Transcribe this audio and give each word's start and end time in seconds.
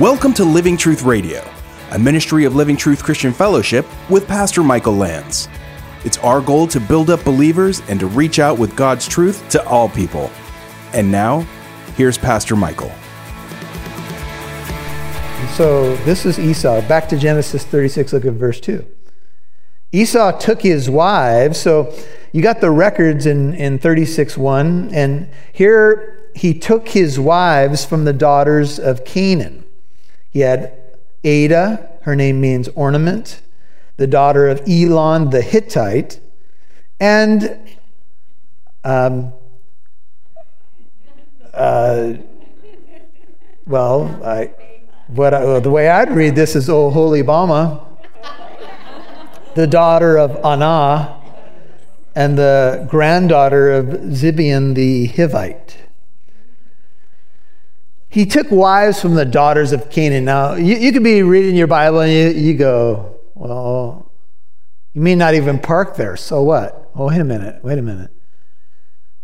Welcome 0.00 0.32
to 0.32 0.46
Living 0.46 0.78
Truth 0.78 1.02
Radio, 1.02 1.46
a 1.90 1.98
ministry 1.98 2.46
of 2.46 2.56
Living 2.56 2.74
Truth 2.74 3.04
Christian 3.04 3.34
Fellowship 3.34 3.84
with 4.08 4.26
Pastor 4.26 4.62
Michael 4.62 4.94
Lance. 4.94 5.46
It's 6.06 6.16
our 6.20 6.40
goal 6.40 6.66
to 6.68 6.80
build 6.80 7.10
up 7.10 7.22
believers 7.22 7.82
and 7.86 8.00
to 8.00 8.06
reach 8.06 8.38
out 8.38 8.58
with 8.58 8.74
God's 8.74 9.06
truth 9.06 9.46
to 9.50 9.62
all 9.68 9.90
people. 9.90 10.30
And 10.94 11.12
now, 11.12 11.40
here's 11.98 12.16
Pastor 12.16 12.56
Michael. 12.56 12.90
So 15.54 15.94
this 16.06 16.24
is 16.24 16.38
Esau. 16.38 16.80
Back 16.88 17.06
to 17.10 17.18
Genesis 17.18 17.64
36, 17.64 18.14
look 18.14 18.24
at 18.24 18.32
verse 18.32 18.58
2. 18.58 18.86
Esau 19.92 20.38
took 20.38 20.62
his 20.62 20.88
wives. 20.88 21.60
So 21.60 21.94
you 22.32 22.40
got 22.40 22.62
the 22.62 22.70
records 22.70 23.26
in, 23.26 23.52
in 23.52 23.78
36 23.78 24.38
1. 24.38 24.94
And 24.94 25.28
here 25.52 26.30
he 26.34 26.58
took 26.58 26.88
his 26.88 27.20
wives 27.20 27.84
from 27.84 28.06
the 28.06 28.14
daughters 28.14 28.78
of 28.78 29.04
Canaan. 29.04 29.66
He 30.30 30.40
had 30.40 30.72
Adah, 31.24 31.88
her 32.02 32.16
name 32.16 32.40
means 32.40 32.68
ornament, 32.68 33.42
the 33.96 34.06
daughter 34.06 34.48
of 34.48 34.62
Elon 34.66 35.30
the 35.30 35.42
Hittite, 35.42 36.20
and 36.98 37.58
um, 38.84 39.32
uh, 41.52 42.14
well, 43.66 44.20
I, 44.24 44.52
what 45.08 45.34
I, 45.34 45.58
the 45.60 45.70
way 45.70 45.88
I'd 45.88 46.10
read 46.14 46.34
this 46.34 46.56
is 46.56 46.70
Oh 46.70 46.90
Oholibama, 46.90 47.86
the 49.54 49.66
daughter 49.66 50.16
of 50.16 50.42
Anah, 50.44 51.20
and 52.14 52.38
the 52.38 52.86
granddaughter 52.88 53.72
of 53.72 53.86
Zibeon 53.86 54.74
the 54.74 55.08
Hivite. 55.08 55.76
He 58.10 58.26
took 58.26 58.50
wives 58.50 59.00
from 59.00 59.14
the 59.14 59.24
daughters 59.24 59.72
of 59.72 59.88
Canaan. 59.88 60.24
Now, 60.24 60.54
you, 60.54 60.76
you 60.76 60.92
could 60.92 61.04
be 61.04 61.22
reading 61.22 61.54
your 61.54 61.68
Bible 61.68 62.00
and 62.00 62.12
you, 62.12 62.42
you 62.42 62.54
go, 62.54 63.20
well, 63.34 64.10
you 64.92 65.00
may 65.00 65.14
not 65.14 65.34
even 65.34 65.60
park 65.60 65.96
there. 65.96 66.16
So 66.16 66.42
what? 66.42 66.90
Oh, 66.94 67.06
wait 67.06 67.20
a 67.20 67.24
minute. 67.24 67.62
Wait 67.64 67.78
a 67.78 67.82
minute. 67.82 68.10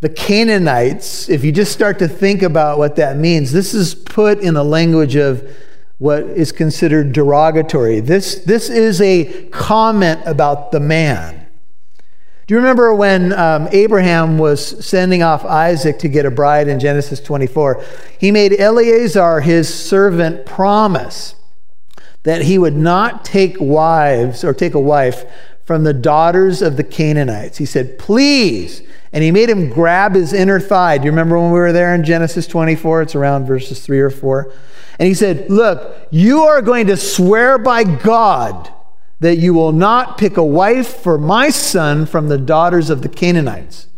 The 0.00 0.08
Canaanites, 0.08 1.28
if 1.28 1.42
you 1.42 1.50
just 1.50 1.72
start 1.72 1.98
to 1.98 2.06
think 2.06 2.42
about 2.42 2.78
what 2.78 2.96
that 2.96 3.16
means, 3.16 3.50
this 3.50 3.74
is 3.74 3.94
put 3.94 4.38
in 4.38 4.54
the 4.54 4.64
language 4.64 5.16
of 5.16 5.50
what 5.98 6.22
is 6.22 6.52
considered 6.52 7.12
derogatory. 7.12 8.00
This, 8.00 8.36
this 8.44 8.68
is 8.68 9.00
a 9.00 9.48
comment 9.48 10.20
about 10.26 10.70
the 10.70 10.80
man. 10.80 11.45
Do 12.46 12.54
you 12.54 12.58
remember 12.58 12.94
when 12.94 13.32
um, 13.32 13.68
Abraham 13.72 14.38
was 14.38 14.84
sending 14.86 15.20
off 15.20 15.44
Isaac 15.44 15.98
to 15.98 16.08
get 16.08 16.24
a 16.26 16.30
bride 16.30 16.68
in 16.68 16.78
Genesis 16.78 17.18
24? 17.20 17.82
He 18.20 18.30
made 18.30 18.52
Eleazar, 18.56 19.40
his 19.40 19.72
servant, 19.72 20.46
promise 20.46 21.34
that 22.22 22.42
he 22.42 22.56
would 22.56 22.76
not 22.76 23.24
take 23.24 23.56
wives 23.58 24.44
or 24.44 24.54
take 24.54 24.74
a 24.74 24.80
wife 24.80 25.24
from 25.64 25.82
the 25.82 25.92
daughters 25.92 26.62
of 26.62 26.76
the 26.76 26.84
Canaanites. 26.84 27.58
He 27.58 27.66
said, 27.66 27.98
Please. 27.98 28.82
And 29.12 29.24
he 29.24 29.32
made 29.32 29.48
him 29.48 29.68
grab 29.70 30.14
his 30.14 30.32
inner 30.32 30.60
thigh. 30.60 30.98
Do 30.98 31.06
you 31.06 31.10
remember 31.10 31.38
when 31.38 31.50
we 31.50 31.58
were 31.58 31.72
there 31.72 31.94
in 31.94 32.04
Genesis 32.04 32.46
24? 32.46 33.02
It's 33.02 33.14
around 33.16 33.46
verses 33.46 33.84
3 33.84 33.98
or 33.98 34.10
4. 34.10 34.52
And 35.00 35.08
he 35.08 35.14
said, 35.14 35.50
Look, 35.50 36.08
you 36.12 36.42
are 36.42 36.62
going 36.62 36.86
to 36.88 36.96
swear 36.96 37.58
by 37.58 37.82
God 37.82 38.72
that 39.20 39.38
you 39.38 39.54
will 39.54 39.72
not 39.72 40.18
pick 40.18 40.36
a 40.36 40.44
wife 40.44 40.88
for 40.88 41.18
my 41.18 41.48
son 41.50 42.06
from 42.06 42.28
the 42.28 42.38
daughters 42.38 42.90
of 42.90 43.02
the 43.02 43.08
Canaanites. 43.08 43.88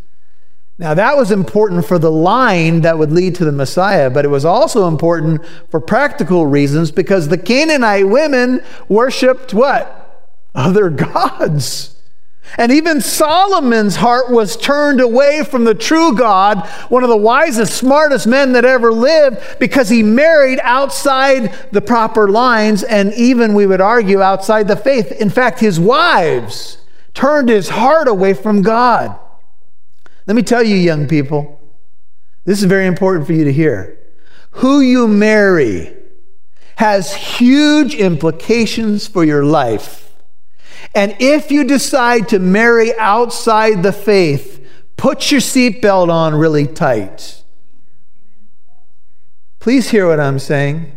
Now, 0.80 0.94
that 0.94 1.16
was 1.16 1.32
important 1.32 1.86
for 1.86 1.98
the 1.98 2.12
line 2.12 2.82
that 2.82 2.98
would 2.98 3.10
lead 3.10 3.34
to 3.36 3.44
the 3.44 3.50
Messiah, 3.50 4.10
but 4.10 4.24
it 4.24 4.28
was 4.28 4.44
also 4.44 4.86
important 4.86 5.44
for 5.70 5.80
practical 5.80 6.46
reasons 6.46 6.92
because 6.92 7.28
the 7.28 7.38
Canaanite 7.38 8.08
women 8.08 8.62
worshiped 8.88 9.52
what? 9.52 10.30
Other 10.54 10.88
gods. 10.88 11.96
And 12.56 12.72
even 12.72 13.00
Solomon's 13.00 13.96
heart 13.96 14.30
was 14.30 14.56
turned 14.56 15.00
away 15.00 15.44
from 15.44 15.64
the 15.64 15.74
true 15.74 16.16
God, 16.16 16.66
one 16.88 17.02
of 17.02 17.08
the 17.08 17.16
wisest, 17.16 17.74
smartest 17.74 18.26
men 18.26 18.52
that 18.52 18.64
ever 18.64 18.92
lived, 18.92 19.58
because 19.60 19.88
he 19.88 20.02
married 20.02 20.58
outside 20.62 21.52
the 21.72 21.80
proper 21.80 22.28
lines, 22.28 22.82
and 22.82 23.12
even, 23.14 23.54
we 23.54 23.66
would 23.66 23.80
argue, 23.80 24.22
outside 24.22 24.66
the 24.66 24.76
faith. 24.76 25.12
In 25.12 25.30
fact, 25.30 25.60
his 25.60 25.78
wives 25.78 26.78
turned 27.14 27.48
his 27.48 27.68
heart 27.68 28.08
away 28.08 28.34
from 28.34 28.62
God. 28.62 29.18
Let 30.26 30.34
me 30.34 30.42
tell 30.42 30.62
you, 30.62 30.76
young 30.76 31.06
people, 31.06 31.60
this 32.44 32.58
is 32.58 32.64
very 32.64 32.86
important 32.86 33.26
for 33.26 33.32
you 33.34 33.44
to 33.44 33.52
hear. 33.52 33.98
Who 34.52 34.80
you 34.80 35.06
marry 35.06 35.94
has 36.76 37.14
huge 37.14 37.94
implications 37.94 39.06
for 39.06 39.24
your 39.24 39.44
life. 39.44 40.07
And 40.94 41.16
if 41.20 41.50
you 41.50 41.64
decide 41.64 42.28
to 42.30 42.38
marry 42.38 42.96
outside 42.98 43.82
the 43.82 43.92
faith, 43.92 44.66
put 44.96 45.30
your 45.30 45.40
seatbelt 45.40 46.10
on 46.10 46.34
really 46.34 46.66
tight. 46.66 47.42
Please 49.58 49.90
hear 49.90 50.06
what 50.06 50.20
I'm 50.20 50.38
saying. 50.38 50.92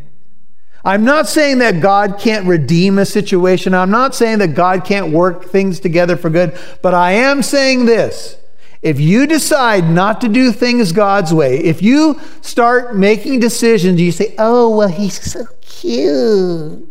I'm 0.84 1.04
not 1.04 1.28
saying 1.28 1.60
that 1.60 1.82
God 1.82 2.18
can't 2.20 2.48
redeem 2.48 2.98
a 2.98 3.06
situation. 3.06 3.74
I'm 3.74 3.92
not 3.92 4.16
saying 4.16 4.40
that 4.40 4.56
God 4.56 4.84
can't 4.84 5.12
work 5.12 5.46
things 5.46 5.80
together 5.80 6.18
for 6.18 6.30
good. 6.30 6.58
But 6.82 6.94
I 6.94 7.12
am 7.12 7.44
saying 7.44 7.86
this. 7.86 8.38
If 8.82 9.00
you 9.00 9.28
decide 9.28 9.88
not 9.88 10.22
to 10.22 10.28
do 10.28 10.52
things 10.52 10.92
God's 10.92 11.32
way, 11.32 11.60
if 11.60 11.84
you 11.84 12.20
start 12.42 12.96
making 12.96 13.40
decisions, 13.40 14.02
you 14.02 14.12
say, 14.12 14.34
oh, 14.40 14.76
well, 14.76 14.88
he's 14.88 15.22
so 15.22 15.46
cute. 15.62 16.91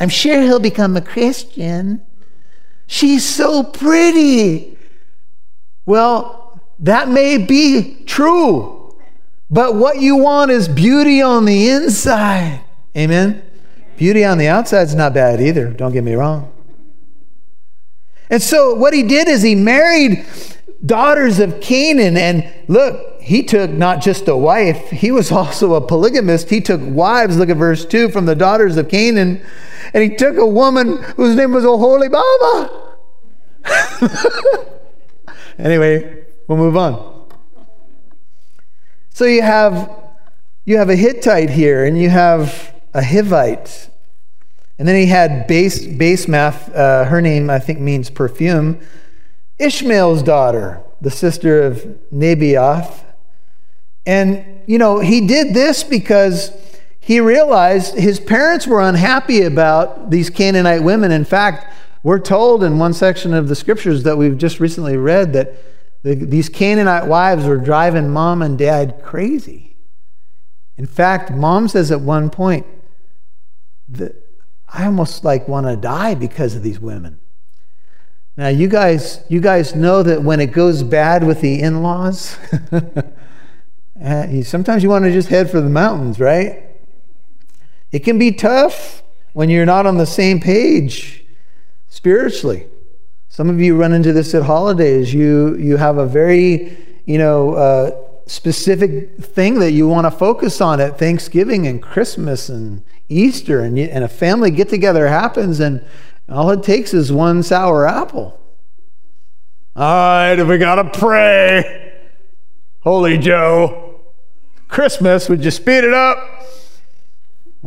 I'm 0.00 0.08
sure 0.08 0.42
he'll 0.42 0.60
become 0.60 0.96
a 0.96 1.00
Christian. 1.00 2.02
She's 2.86 3.24
so 3.24 3.62
pretty. 3.62 4.78
Well, 5.86 6.60
that 6.78 7.08
may 7.08 7.38
be 7.38 8.02
true, 8.06 8.96
but 9.50 9.74
what 9.74 10.00
you 10.00 10.16
want 10.16 10.50
is 10.50 10.68
beauty 10.68 11.20
on 11.20 11.44
the 11.44 11.68
inside. 11.68 12.60
Amen? 12.96 13.42
Beauty 13.96 14.24
on 14.24 14.38
the 14.38 14.46
outside 14.46 14.82
is 14.82 14.94
not 14.94 15.12
bad 15.12 15.40
either, 15.40 15.70
don't 15.70 15.92
get 15.92 16.04
me 16.04 16.14
wrong. 16.14 16.52
And 18.30 18.42
so, 18.42 18.74
what 18.74 18.92
he 18.92 19.02
did 19.02 19.26
is 19.26 19.42
he 19.42 19.54
married 19.54 20.24
daughters 20.84 21.40
of 21.40 21.60
Canaan, 21.60 22.16
and 22.16 22.48
look, 22.68 23.20
he 23.20 23.42
took 23.42 23.70
not 23.70 24.00
just 24.00 24.28
a 24.28 24.36
wife, 24.36 24.90
he 24.90 25.10
was 25.10 25.32
also 25.32 25.74
a 25.74 25.80
polygamist. 25.80 26.50
He 26.50 26.60
took 26.60 26.80
wives, 26.82 27.36
look 27.36 27.48
at 27.48 27.56
verse 27.56 27.84
2, 27.84 28.10
from 28.10 28.26
the 28.26 28.36
daughters 28.36 28.76
of 28.76 28.88
Canaan 28.88 29.42
and 29.94 30.02
he 30.02 30.16
took 30.16 30.36
a 30.36 30.46
woman 30.46 31.02
whose 31.16 31.36
name 31.36 31.52
was 31.52 31.64
Oholibama. 31.64 32.88
anyway, 35.58 36.24
we'll 36.46 36.58
move 36.58 36.76
on. 36.76 37.26
So 39.10 39.24
you 39.24 39.42
have 39.42 39.90
you 40.64 40.76
have 40.76 40.90
a 40.90 40.96
Hittite 40.96 41.50
here, 41.50 41.84
and 41.84 41.98
you 41.98 42.10
have 42.10 42.74
a 42.94 43.00
Hivite, 43.00 43.88
and 44.78 44.86
then 44.86 44.96
he 44.96 45.06
had 45.06 45.46
base 45.46 45.84
Basemath. 45.84 46.74
Uh, 46.74 47.04
her 47.04 47.20
name 47.20 47.50
I 47.50 47.58
think 47.58 47.80
means 47.80 48.10
perfume. 48.10 48.80
Ishmael's 49.58 50.22
daughter, 50.22 50.82
the 51.00 51.10
sister 51.10 51.62
of 51.62 51.78
Nebaioth, 52.12 53.02
and 54.06 54.44
you 54.66 54.78
know 54.78 55.00
he 55.00 55.26
did 55.26 55.52
this 55.52 55.82
because 55.82 56.52
he 57.08 57.20
realized 57.20 57.94
his 57.94 58.20
parents 58.20 58.66
were 58.66 58.82
unhappy 58.82 59.40
about 59.40 60.10
these 60.10 60.28
Canaanite 60.28 60.82
women. 60.82 61.10
In 61.10 61.24
fact, 61.24 61.72
we're 62.02 62.18
told 62.18 62.62
in 62.62 62.78
one 62.78 62.92
section 62.92 63.32
of 63.32 63.48
the 63.48 63.54
scriptures 63.54 64.02
that 64.02 64.18
we've 64.18 64.36
just 64.36 64.60
recently 64.60 64.98
read 64.98 65.32
that 65.32 65.54
the, 66.02 66.14
these 66.14 66.50
Canaanite 66.50 67.06
wives 67.06 67.46
were 67.46 67.56
driving 67.56 68.10
mom 68.10 68.42
and 68.42 68.58
dad 68.58 69.00
crazy. 69.02 69.74
In 70.76 70.84
fact, 70.84 71.30
mom 71.30 71.66
says 71.66 71.90
at 71.90 72.02
one 72.02 72.28
point 72.28 72.66
that 73.88 74.14
I 74.68 74.84
almost 74.84 75.24
like 75.24 75.48
want 75.48 75.66
to 75.66 75.76
die 75.76 76.14
because 76.14 76.56
of 76.56 76.62
these 76.62 76.78
women. 76.78 77.20
Now, 78.36 78.48
you 78.48 78.68
guys, 78.68 79.24
you 79.30 79.40
guys 79.40 79.74
know 79.74 80.02
that 80.02 80.22
when 80.22 80.40
it 80.40 80.52
goes 80.52 80.82
bad 80.82 81.26
with 81.26 81.40
the 81.40 81.58
in-laws, 81.62 82.36
eh, 83.98 84.42
sometimes 84.42 84.82
you 84.82 84.90
want 84.90 85.06
to 85.06 85.10
just 85.10 85.30
head 85.30 85.50
for 85.50 85.62
the 85.62 85.70
mountains, 85.70 86.20
right? 86.20 86.67
It 87.92 88.00
can 88.00 88.18
be 88.18 88.32
tough 88.32 89.02
when 89.32 89.50
you're 89.50 89.66
not 89.66 89.86
on 89.86 89.96
the 89.96 90.06
same 90.06 90.40
page 90.40 91.24
spiritually. 91.88 92.66
Some 93.28 93.48
of 93.48 93.60
you 93.60 93.76
run 93.76 93.92
into 93.92 94.12
this 94.12 94.34
at 94.34 94.42
holidays. 94.42 95.14
You, 95.14 95.56
you 95.56 95.76
have 95.76 95.98
a 95.98 96.06
very, 96.06 96.76
you 97.06 97.18
know, 97.18 97.54
uh, 97.54 97.90
specific 98.26 99.16
thing 99.18 99.58
that 99.60 99.72
you 99.72 99.88
want 99.88 100.06
to 100.06 100.10
focus 100.10 100.60
on 100.60 100.80
at 100.80 100.98
Thanksgiving 100.98 101.66
and 101.66 101.82
Christmas 101.82 102.48
and 102.48 102.82
Easter, 103.08 103.60
and, 103.60 103.78
you, 103.78 103.84
and 103.84 104.04
a 104.04 104.08
family 104.08 104.50
get 104.50 104.68
together 104.68 105.08
happens, 105.08 105.60
and 105.60 105.84
all 106.28 106.50
it 106.50 106.62
takes 106.62 106.92
is 106.92 107.10
one 107.10 107.42
sour 107.42 107.86
apple. 107.86 108.38
All 109.74 109.82
right, 109.84 110.38
if 110.38 110.46
we 110.46 110.58
got 110.58 110.74
to 110.74 110.98
pray. 110.98 112.00
Holy 112.80 113.16
Joe. 113.16 114.00
Christmas, 114.68 115.28
would 115.28 115.44
you 115.44 115.50
speed 115.50 115.84
it 115.84 115.94
up? 115.94 116.37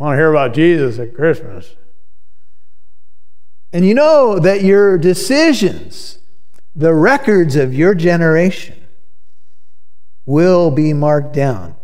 Want 0.02 0.14
to 0.14 0.18
hear 0.18 0.30
about 0.30 0.52
Jesus 0.52 0.98
at 0.98 1.14
Christmas. 1.14 1.76
And 3.72 3.86
you 3.86 3.94
know 3.94 4.38
that 4.40 4.62
your 4.62 4.98
decisions, 4.98 6.18
the 6.74 6.92
records 6.92 7.54
of 7.54 7.72
your 7.72 7.94
generation, 7.94 8.82
will 10.26 10.70
be 10.70 10.92
marked 10.92 11.32
down. 11.32 11.76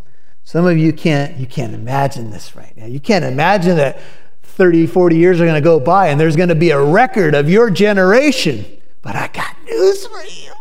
Some 0.43 0.67
of 0.67 0.77
you 0.77 0.93
can't 0.93 1.37
you 1.37 1.47
can't 1.47 1.75
imagine 1.75 2.31
this 2.31 2.57
right 2.57 2.77
now. 2.77 2.87
You 2.87 2.99
can't 2.99 3.25
imagine 3.25 3.77
that 3.77 4.01
30, 4.43 4.87
40 4.87 5.17
years 5.17 5.41
are 5.41 5.45
going 5.45 5.55
to 5.55 5.61
go 5.61 5.79
by 5.79 6.09
and 6.09 6.19
there's 6.19 6.37
going 6.37 6.49
to 6.49 6.55
be 6.55 6.71
a 6.71 6.83
record 6.83 7.35
of 7.35 7.49
your 7.49 7.71
generation. 7.71 8.65
But 9.01 9.15
I 9.15 9.29
got 9.29 9.55
news 9.65 10.07
for 10.07 10.25
you. 10.25 10.53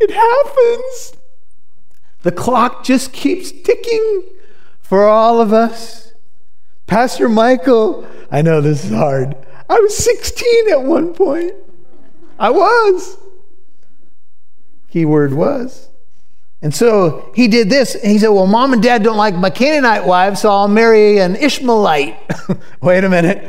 It 0.00 0.10
happens. 0.10 1.16
The 2.22 2.32
clock 2.32 2.82
just 2.82 3.12
keeps 3.12 3.52
ticking 3.52 4.24
for 4.80 5.06
all 5.06 5.40
of 5.40 5.52
us. 5.52 6.05
Pastor 6.86 7.28
Michael, 7.28 8.06
I 8.30 8.42
know 8.42 8.60
this 8.60 8.84
is 8.84 8.92
hard. 8.92 9.34
I 9.68 9.78
was 9.80 9.96
16 9.96 10.70
at 10.70 10.82
one 10.82 11.14
point. 11.14 11.52
I 12.38 12.50
was. 12.50 13.16
Keyword 14.88 15.34
was. 15.34 15.88
And 16.62 16.74
so 16.74 17.30
he 17.34 17.48
did 17.48 17.68
this. 17.68 17.94
And 17.94 18.10
he 18.10 18.18
said, 18.18 18.28
Well, 18.28 18.46
mom 18.46 18.72
and 18.72 18.82
dad 18.82 19.02
don't 19.02 19.16
like 19.16 19.34
my 19.34 19.50
Canaanite 19.50 20.06
wives, 20.06 20.40
so 20.40 20.50
I'll 20.50 20.68
marry 20.68 21.18
an 21.18 21.36
Ishmaelite. 21.36 22.16
Wait 22.80 23.04
a 23.04 23.08
minute. 23.08 23.46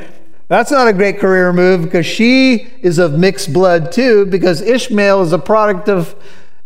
That's 0.50 0.72
not 0.72 0.88
a 0.88 0.94
great 0.94 1.20
career 1.20 1.52
move 1.52 1.84
because 1.84 2.06
she 2.06 2.68
is 2.82 3.00
of 3.00 3.18
mixed 3.18 3.52
blood 3.54 3.92
too, 3.92 4.26
because 4.26 4.62
Ishmael 4.62 5.22
is 5.22 5.34
a 5.34 5.40
product 5.40 5.90
of 5.90 6.16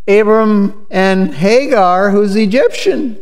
Abram 0.07 0.85
and 0.89 1.33
Hagar, 1.33 2.11
who's 2.11 2.35
Egyptian. 2.35 3.17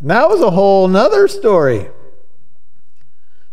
And 0.00 0.10
that 0.10 0.28
was 0.28 0.40
a 0.40 0.50
whole 0.50 0.88
nother 0.88 1.28
story. 1.28 1.88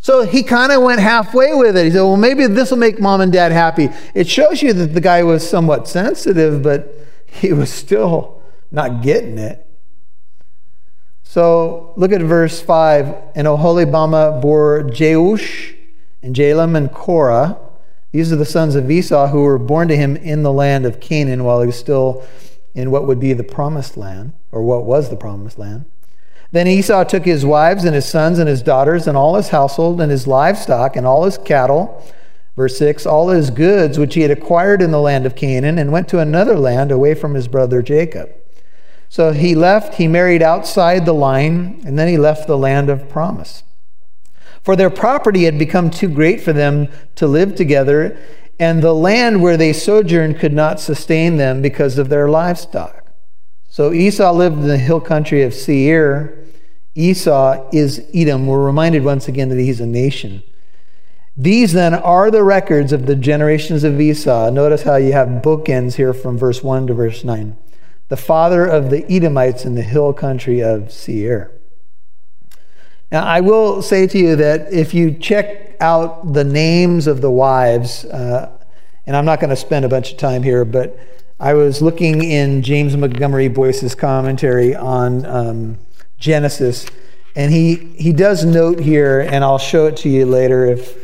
So 0.03 0.25
he 0.25 0.43
kind 0.43 0.73
of 0.73 0.83
went 0.83 0.99
halfway 0.99 1.53
with 1.53 1.77
it. 1.77 1.85
He 1.85 1.91
said, 1.91 2.01
Well, 2.01 2.17
maybe 2.17 2.45
this 2.45 2.71
will 2.71 2.77
make 2.77 2.99
mom 2.99 3.21
and 3.21 3.31
dad 3.31 3.53
happy. 3.53 3.87
It 4.13 4.27
shows 4.27 4.61
you 4.61 4.73
that 4.73 4.87
the 4.87 4.99
guy 4.99 5.23
was 5.23 5.49
somewhat 5.49 5.87
sensitive, 5.87 6.61
but 6.61 6.93
he 7.25 7.53
was 7.53 7.71
still 7.71 8.41
not 8.69 9.01
getting 9.01 9.37
it. 9.37 9.65
So 11.23 11.93
look 11.95 12.11
at 12.11 12.21
verse 12.21 12.61
5. 12.61 13.15
And 13.35 13.47
Oholibama 13.47 14.41
bore 14.41 14.83
Jeush 14.83 15.73
and 16.21 16.35
Jalam 16.35 16.75
and 16.75 16.91
Korah. 16.91 17.57
These 18.11 18.33
are 18.33 18.35
the 18.35 18.45
sons 18.45 18.75
of 18.75 18.91
Esau 18.91 19.27
who 19.27 19.43
were 19.43 19.57
born 19.57 19.87
to 19.87 19.95
him 19.95 20.17
in 20.17 20.43
the 20.43 20.51
land 20.51 20.85
of 20.85 20.99
Canaan 20.99 21.45
while 21.45 21.61
he 21.61 21.67
was 21.67 21.79
still 21.79 22.27
in 22.75 22.91
what 22.91 23.07
would 23.07 23.21
be 23.21 23.31
the 23.31 23.43
promised 23.43 23.95
land, 23.95 24.33
or 24.51 24.63
what 24.63 24.83
was 24.83 25.09
the 25.09 25.15
promised 25.15 25.57
land. 25.57 25.85
Then 26.53 26.67
Esau 26.67 27.03
took 27.05 27.25
his 27.25 27.43
wives 27.43 27.83
and 27.83 27.95
his 27.95 28.07
sons 28.07 28.37
and 28.37 28.47
his 28.47 28.61
daughters 28.61 29.07
and 29.07 29.17
all 29.17 29.37
his 29.37 29.49
household 29.49 29.99
and 29.99 30.11
his 30.11 30.27
livestock 30.27 30.95
and 30.95 31.03
all 31.03 31.23
his 31.23 31.39
cattle. 31.39 32.05
Verse 32.55 32.77
6 32.77 33.07
All 33.07 33.29
his 33.29 33.49
goods 33.49 33.97
which 33.97 34.13
he 34.13 34.21
had 34.21 34.29
acquired 34.29 34.79
in 34.79 34.91
the 34.91 35.01
land 35.01 35.25
of 35.25 35.35
Canaan 35.35 35.79
and 35.79 35.91
went 35.91 36.07
to 36.09 36.19
another 36.19 36.55
land 36.55 36.91
away 36.91 37.15
from 37.15 37.33
his 37.33 37.47
brother 37.47 37.81
Jacob. 37.81 38.29
So 39.09 39.31
he 39.31 39.55
left, 39.55 39.95
he 39.95 40.07
married 40.07 40.43
outside 40.43 41.07
the 41.07 41.13
line, 41.13 41.81
and 41.87 41.97
then 41.97 42.07
he 42.07 42.17
left 42.17 42.45
the 42.45 42.57
land 42.57 42.87
of 42.87 43.09
promise. 43.09 43.63
For 44.61 44.75
their 44.75 44.91
property 44.91 45.45
had 45.45 45.57
become 45.57 45.89
too 45.89 46.07
great 46.07 46.39
for 46.39 46.53
them 46.53 46.87
to 47.15 47.25
live 47.25 47.55
together, 47.55 48.15
and 48.59 48.83
the 48.83 48.93
land 48.93 49.41
where 49.41 49.57
they 49.57 49.73
sojourned 49.73 50.37
could 50.37 50.53
not 50.53 50.79
sustain 50.79 51.37
them 51.37 51.63
because 51.63 51.97
of 51.97 52.09
their 52.09 52.29
livestock. 52.29 53.07
So 53.67 53.91
Esau 53.91 54.31
lived 54.33 54.57
in 54.57 54.67
the 54.67 54.77
hill 54.77 55.01
country 55.01 55.41
of 55.41 55.55
Seir. 55.55 56.42
Esau 56.95 57.69
is 57.71 58.05
Edom. 58.13 58.45
We're 58.47 58.65
reminded 58.65 59.03
once 59.03 59.27
again 59.27 59.49
that 59.49 59.59
he's 59.59 59.81
a 59.81 59.85
nation. 59.85 60.43
These 61.35 61.73
then 61.73 61.95
are 61.95 62.29
the 62.29 62.43
records 62.43 62.93
of 62.93 63.07
the 63.07 63.15
generations 63.15 63.83
of 63.83 63.99
Esau. 63.99 64.51
Notice 64.51 64.83
how 64.83 64.97
you 64.97 65.13
have 65.13 65.41
bookends 65.41 65.95
here 65.95 66.13
from 66.13 66.37
verse 66.37 66.63
1 66.63 66.87
to 66.87 66.93
verse 66.93 67.23
9 67.23 67.57
the 68.09 68.17
father 68.17 68.67
of 68.67 68.91
the 68.91 69.11
Edomites 69.11 69.65
in 69.65 69.73
the 69.73 69.81
hill 69.81 70.13
country 70.13 70.61
of 70.61 70.91
Seir. 70.91 71.49
Now, 73.11 73.23
I 73.23 73.39
will 73.39 73.81
say 73.81 74.05
to 74.05 74.17
you 74.19 74.35
that 74.35 74.71
if 74.71 74.93
you 74.93 75.13
check 75.13 75.75
out 75.79 76.33
the 76.33 76.43
names 76.43 77.07
of 77.07 77.21
the 77.21 77.31
wives, 77.31 78.05
uh, 78.05 78.51
and 79.07 79.15
I'm 79.15 79.25
not 79.25 79.39
going 79.39 79.49
to 79.49 79.55
spend 79.55 79.85
a 79.85 79.89
bunch 79.89 80.11
of 80.11 80.17
time 80.17 80.43
here, 80.43 80.63
but 80.63 80.95
I 81.39 81.53
was 81.55 81.81
looking 81.81 82.23
in 82.23 82.61
James 82.61 82.95
Montgomery 82.95 83.47
Boice's 83.47 83.95
commentary 83.95 84.75
on 84.75 85.25
um, 85.25 85.77
Genesis, 86.23 86.85
and 87.35 87.51
he, 87.51 87.75
he 87.97 88.13
does 88.13 88.45
note 88.45 88.79
here, 88.79 89.19
and 89.19 89.43
I'll 89.43 89.57
show 89.57 89.87
it 89.87 89.97
to 89.97 90.09
you 90.09 90.25
later 90.25 90.65
if 90.65 90.97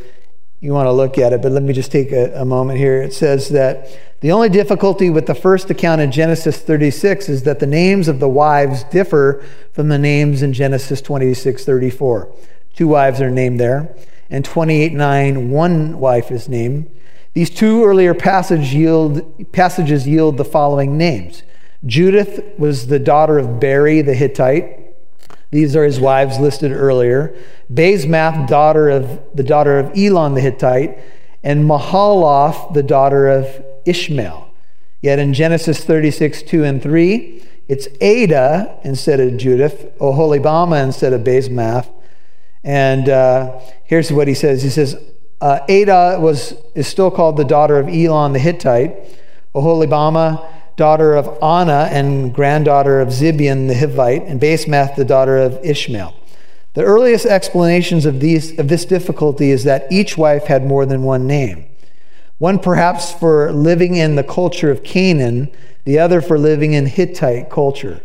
you 0.61 0.71
want 0.71 0.87
to 0.87 0.93
look 0.93 1.17
at 1.17 1.33
it, 1.33 1.41
but 1.41 1.51
let 1.51 1.61
me 1.61 1.73
just 1.73 1.91
take 1.91 2.13
a, 2.13 2.39
a 2.39 2.45
moment 2.45 2.79
here. 2.79 3.01
It 3.01 3.13
says 3.13 3.49
that 3.49 3.89
the 4.21 4.31
only 4.31 4.47
difficulty 4.47 5.09
with 5.09 5.25
the 5.25 5.35
first 5.35 5.69
account 5.69 5.99
in 5.99 6.09
Genesis 6.13 6.59
36 6.59 7.27
is 7.27 7.43
that 7.43 7.59
the 7.59 7.67
names 7.67 8.07
of 8.07 8.21
the 8.21 8.29
wives 8.29 8.85
differ 8.85 9.43
from 9.73 9.89
the 9.89 9.97
names 9.97 10.41
in 10.41 10.53
Genesis 10.53 11.01
26 11.01 11.65
34. 11.65 12.33
Two 12.73 12.87
wives 12.87 13.19
are 13.19 13.29
named 13.29 13.59
there, 13.59 13.93
and 14.29 14.45
28 14.45 14.93
9, 14.93 15.51
one 15.51 15.99
wife 15.99 16.31
is 16.31 16.47
named. 16.47 16.89
These 17.33 17.49
two 17.49 17.83
earlier 17.83 18.13
passage 18.13 18.73
yield, 18.73 19.51
passages 19.51 20.07
yield 20.07 20.37
the 20.37 20.45
following 20.45 20.97
names 20.97 21.43
Judith 21.85 22.41
was 22.57 22.87
the 22.87 22.99
daughter 22.99 23.37
of 23.37 23.59
Beeri 23.59 24.01
the 24.01 24.13
Hittite. 24.13 24.78
These 25.51 25.75
are 25.75 25.83
his 25.83 25.99
wives 25.99 26.39
listed 26.39 26.71
earlier. 26.71 27.35
Basemath, 27.71 28.47
daughter 28.47 28.89
of 28.89 29.19
the 29.33 29.43
daughter 29.43 29.79
of 29.79 29.97
Elon 29.97 30.35
the 30.35 30.41
Hittite, 30.41 30.99
and 31.43 31.65
Mahalath, 31.65 32.73
the 32.73 32.83
daughter 32.83 33.27
of 33.27 33.63
Ishmael. 33.85 34.51
Yet 35.01 35.17
in 35.19 35.33
Genesis 35.33 35.83
36, 35.83 36.43
2 36.43 36.63
and 36.63 36.83
3, 36.83 37.43
it's 37.67 37.87
Adah 38.01 38.79
instead 38.83 39.19
of 39.19 39.37
Judith, 39.37 39.91
Oholibama 39.99 40.83
instead 40.83 41.13
of 41.13 41.21
Basemath. 41.21 41.87
And 42.63 43.07
uh, 43.07 43.59
here's 43.85 44.11
what 44.11 44.27
he 44.27 44.33
says. 44.33 44.63
He 44.63 44.69
says, 44.69 44.95
uh, 45.39 45.59
Adah 45.69 46.19
was, 46.19 46.55
is 46.75 46.87
still 46.87 47.09
called 47.09 47.37
the 47.37 47.45
daughter 47.45 47.79
of 47.79 47.87
Elon 47.87 48.33
the 48.33 48.39
Hittite. 48.39 48.95
Oholibama, 49.55 50.45
daughter 50.79 51.13
of 51.13 51.27
Anah 51.43 51.89
and 51.91 52.33
granddaughter 52.33 53.01
of 53.01 53.09
Zibeon 53.09 53.67
the 53.67 53.73
Hivite, 53.73 54.25
and 54.25 54.39
Basemath, 54.39 54.95
the 54.95 55.03
daughter 55.03 55.37
of 55.37 55.59
Ishmael. 55.61 56.15
The 56.73 56.83
earliest 56.83 57.25
explanations 57.25 58.05
of, 58.05 58.21
these, 58.21 58.57
of 58.57 58.69
this 58.69 58.85
difficulty 58.85 59.51
is 59.51 59.65
that 59.65 59.91
each 59.91 60.17
wife 60.17 60.45
had 60.45 60.65
more 60.65 60.85
than 60.85 61.03
one 61.03 61.27
name 61.27 61.65
one 62.37 62.57
perhaps 62.57 63.11
for 63.11 63.51
living 63.51 63.95
in 63.95 64.15
the 64.15 64.23
culture 64.23 64.71
of 64.71 64.81
Canaan, 64.81 65.51
the 65.83 65.99
other 65.99 66.21
for 66.21 66.39
living 66.39 66.71
in 66.71 66.85
Hittite 66.85 67.49
culture. 67.49 68.01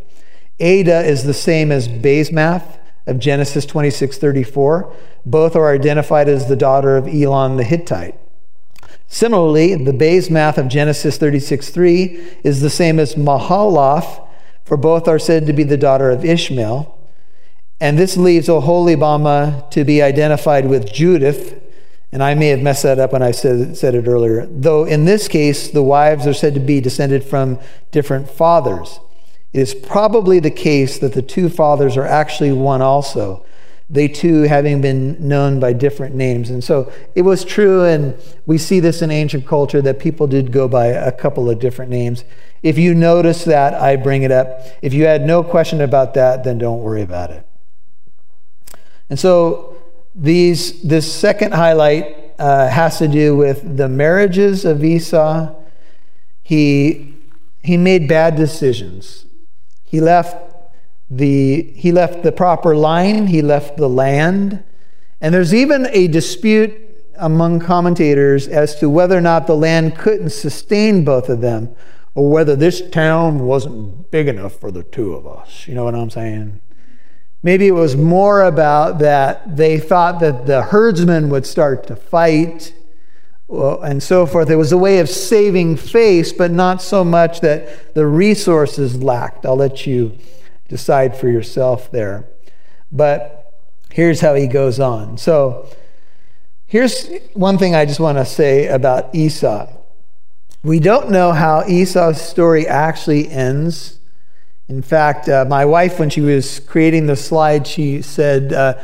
Adah 0.61 1.05
is 1.05 1.23
the 1.23 1.33
same 1.33 1.71
as 1.71 1.87
Basemath 1.87 2.81
of 3.07 3.21
Genesis 3.21 3.65
26:34. 3.65 4.93
Both 5.25 5.55
are 5.55 5.73
identified 5.73 6.29
as 6.29 6.49
the 6.49 6.57
daughter 6.57 6.97
of 6.97 7.07
Elon 7.07 7.57
the 7.57 7.63
Hittite. 7.63 8.19
Similarly, 9.09 9.75
the 9.75 9.93
Basemath 9.93 10.59
of 10.59 10.69
Genesis 10.69 11.19
36:3 11.19 12.19
is 12.43 12.61
the 12.61 12.71
same 12.71 12.99
as 12.99 13.15
Mahalath, 13.15 14.21
for 14.65 14.77
both 14.77 15.07
are 15.07 15.19
said 15.19 15.47
to 15.47 15.53
be 15.53 15.63
the 15.63 15.77
daughter 15.77 16.11
of 16.11 16.25
Ishmael. 16.25 16.97
And 17.81 17.99
this 17.99 18.17
leaves 18.17 18.49
Oholibama 18.49 19.71
to 19.71 19.85
be 19.85 20.01
identified 20.01 20.67
with 20.67 20.91
Judith, 20.93 21.55
and 22.13 22.23
I 22.23 22.35
may 22.35 22.49
have 22.49 22.63
messed 22.63 22.85
that 22.85 22.99
up 22.99 23.13
when 23.13 23.23
I 23.23 23.33
said, 23.33 23.77
said 23.77 23.95
it 23.95 24.07
earlier. 24.07 24.47
Though 24.47 24.85
in 24.85 25.05
this 25.05 25.29
case, 25.29 25.69
the 25.69 25.83
wives 25.83 26.27
are 26.27 26.33
said 26.33 26.55
to 26.55 26.61
be 26.61 26.81
descended 26.81 27.25
from 27.25 27.59
different 27.91 28.31
fathers. 28.31 29.01
It 29.53 29.61
is 29.61 29.75
probably 29.75 30.41
the 30.41 30.51
case 30.51 30.99
that 30.99 31.13
the 31.13 31.23
two 31.23 31.49
fathers 31.49 31.97
are 31.97 32.07
actually 32.07 32.53
one 32.53 32.83
also, 32.83 33.45
they 33.91 34.09
too 34.09 34.43
having 34.43 34.81
been 34.81 35.29
known 35.29 35.61
by 35.61 35.73
different 35.73 36.15
names. 36.15 36.51
And 36.51 36.65
so 36.65 36.91
it 37.15 37.23
was 37.23 37.45
true, 37.45 37.85
and 37.85 38.17
we 38.47 38.57
see 38.57 38.81
this 38.81 39.03
in 39.03 39.11
ancient 39.11 39.47
culture 39.47 39.83
that 39.83 39.99
people 39.99 40.27
did 40.27 40.53
go 40.53 40.69
by 40.69 40.87
a 40.87 41.13
couple 41.13 41.51
of 41.51 41.59
different 41.59 41.91
names. 41.91 42.25
If 42.63 42.79
you 42.79 42.95
notice 42.95 43.45
that, 43.45 43.75
I 43.75 43.97
bring 43.97 44.23
it 44.23 44.33
up. 44.33 44.61
If 44.81 44.95
you 44.95 45.05
had 45.05 45.27
no 45.27 45.43
question 45.43 45.81
about 45.83 46.15
that, 46.15 46.45
then 46.45 46.59
don't 46.59 46.83
worry 46.83 47.03
about 47.03 47.31
it. 47.31 47.47
And 49.11 49.19
so 49.19 49.77
these, 50.15 50.83
this 50.83 51.13
second 51.13 51.53
highlight 51.53 52.33
uh, 52.39 52.69
has 52.69 52.99
to 52.99 53.09
do 53.09 53.37
with 53.37 53.77
the 53.77 53.89
marriages 53.89 54.65
of 54.65 54.83
Esau. 54.83 55.55
He, 56.43 57.15
he 57.63 57.77
made 57.77 58.09
bad 58.09 58.35
decisions. 58.35 59.27
He 59.83 60.01
left 60.01 60.54
the, 61.11 61.63
he 61.75 61.93
left 61.93 62.23
the 62.23 62.33
proper 62.33 62.77
line, 62.77 63.27
he 63.29 63.43
left 63.43 63.77
the 63.77 63.89
land. 63.89 64.63
And 65.21 65.35
there's 65.35 65.55
even 65.55 65.87
a 65.91 66.09
dispute 66.09 66.81
among 67.17 67.61
commentators 67.61 68.49
as 68.49 68.77
to 68.77 68.91
whether 68.91 69.17
or 69.17 69.21
not 69.21 69.47
the 69.47 69.57
land 69.57 69.97
couldn't 69.97 70.31
sustain 70.31 71.05
both 71.05 71.29
of 71.29 71.41
them 71.41 71.75
or 72.15 72.31
whether 72.31 72.57
this 72.57 72.83
town 72.91 73.41
wasn't 73.41 74.11
big 74.11 74.29
enough 74.29 74.59
for 74.59 74.71
the 74.71 74.83
two 74.83 75.15
of 75.15 75.27
us. 75.27 75.67
You 75.67 75.75
know 75.75 75.85
what 75.85 75.95
I'm 75.95 76.11
saying? 76.11 76.61
Maybe 77.43 77.67
it 77.67 77.73
was 77.73 77.97
more 77.97 78.43
about 78.43 79.01
that 79.01 79.57
they 79.57 79.79
thought 79.79 80.21
that 80.21 80.47
the 80.47 80.63
herdsmen 80.63 81.29
would 81.29 81.45
start 81.45 81.87
to 81.89 81.97
fight 81.97 82.75
and 83.51 84.03
so 84.03 84.25
forth. 84.27 84.49
It 84.49 84.57
was 84.57 84.73
a 84.73 84.79
way 84.79 84.99
of 84.99 85.09
saving 85.09 85.77
face, 85.77 86.33
but 86.33 86.51
not 86.51 86.81
so 86.81 87.05
much 87.05 87.41
that 87.41 87.95
the 87.95 88.07
resources 88.07 89.03
lacked. 89.03 89.45
I'll 89.45 89.57
let 89.57 89.87
you 89.87 90.17
decide 90.69 91.17
for 91.17 91.29
yourself 91.29 91.91
there. 91.91 92.27
But 92.91 93.53
here's 93.91 94.21
how 94.21 94.35
he 94.35 94.47
goes 94.47 94.81
on. 94.81 95.19
So 95.19 95.69
here's 96.67 97.09
one 97.35 97.59
thing 97.59 97.75
I 97.75 97.85
just 97.85 98.01
want 98.01 98.19
to 98.19 98.25
say 98.25 98.67
about 98.67 99.15
Esau. 99.15 99.71
We 100.63 100.81
don't 100.81 101.11
know 101.11 101.33
how 101.33 101.65
Esau's 101.67 102.21
story 102.21 102.67
actually 102.67 103.29
ends. 103.29 103.99
In 104.69 104.81
fact, 104.81 105.29
uh, 105.29 105.45
my 105.47 105.65
wife, 105.65 105.99
when 105.99 106.09
she 106.09 106.23
was 106.23 106.59
creating 106.61 107.07
the 107.07 107.17
slide, 107.17 107.67
she 107.67 108.01
said, 108.01 108.53
uh, 108.53 108.75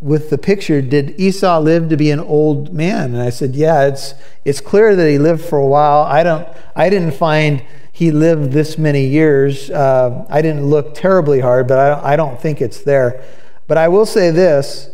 with 0.00 0.30
the 0.30 0.38
picture, 0.38 0.80
did 0.80 1.18
Esau 1.20 1.60
live 1.60 1.88
to 1.90 1.96
be 1.96 2.10
an 2.10 2.20
old 2.20 2.72
man? 2.72 3.14
And 3.14 3.22
I 3.22 3.30
said, 3.30 3.54
yeah, 3.54 3.86
it's, 3.86 4.14
it's 4.44 4.60
clear 4.60 4.96
that 4.96 5.08
he 5.08 5.18
lived 5.18 5.44
for 5.44 5.58
a 5.58 5.66
while. 5.66 6.02
I, 6.04 6.22
don't, 6.22 6.48
I 6.74 6.88
didn't 6.88 7.12
find 7.12 7.62
he 7.98 8.12
lived 8.12 8.52
this 8.52 8.78
many 8.78 9.06
years. 9.06 9.70
Uh, 9.70 10.24
I 10.30 10.40
didn't 10.40 10.64
look 10.64 10.94
terribly 10.94 11.40
hard, 11.40 11.66
but 11.66 11.78
I, 11.80 12.12
I 12.12 12.16
don't 12.16 12.40
think 12.40 12.60
it's 12.60 12.82
there. 12.82 13.24
But 13.66 13.76
I 13.76 13.88
will 13.88 14.06
say 14.06 14.30
this 14.30 14.88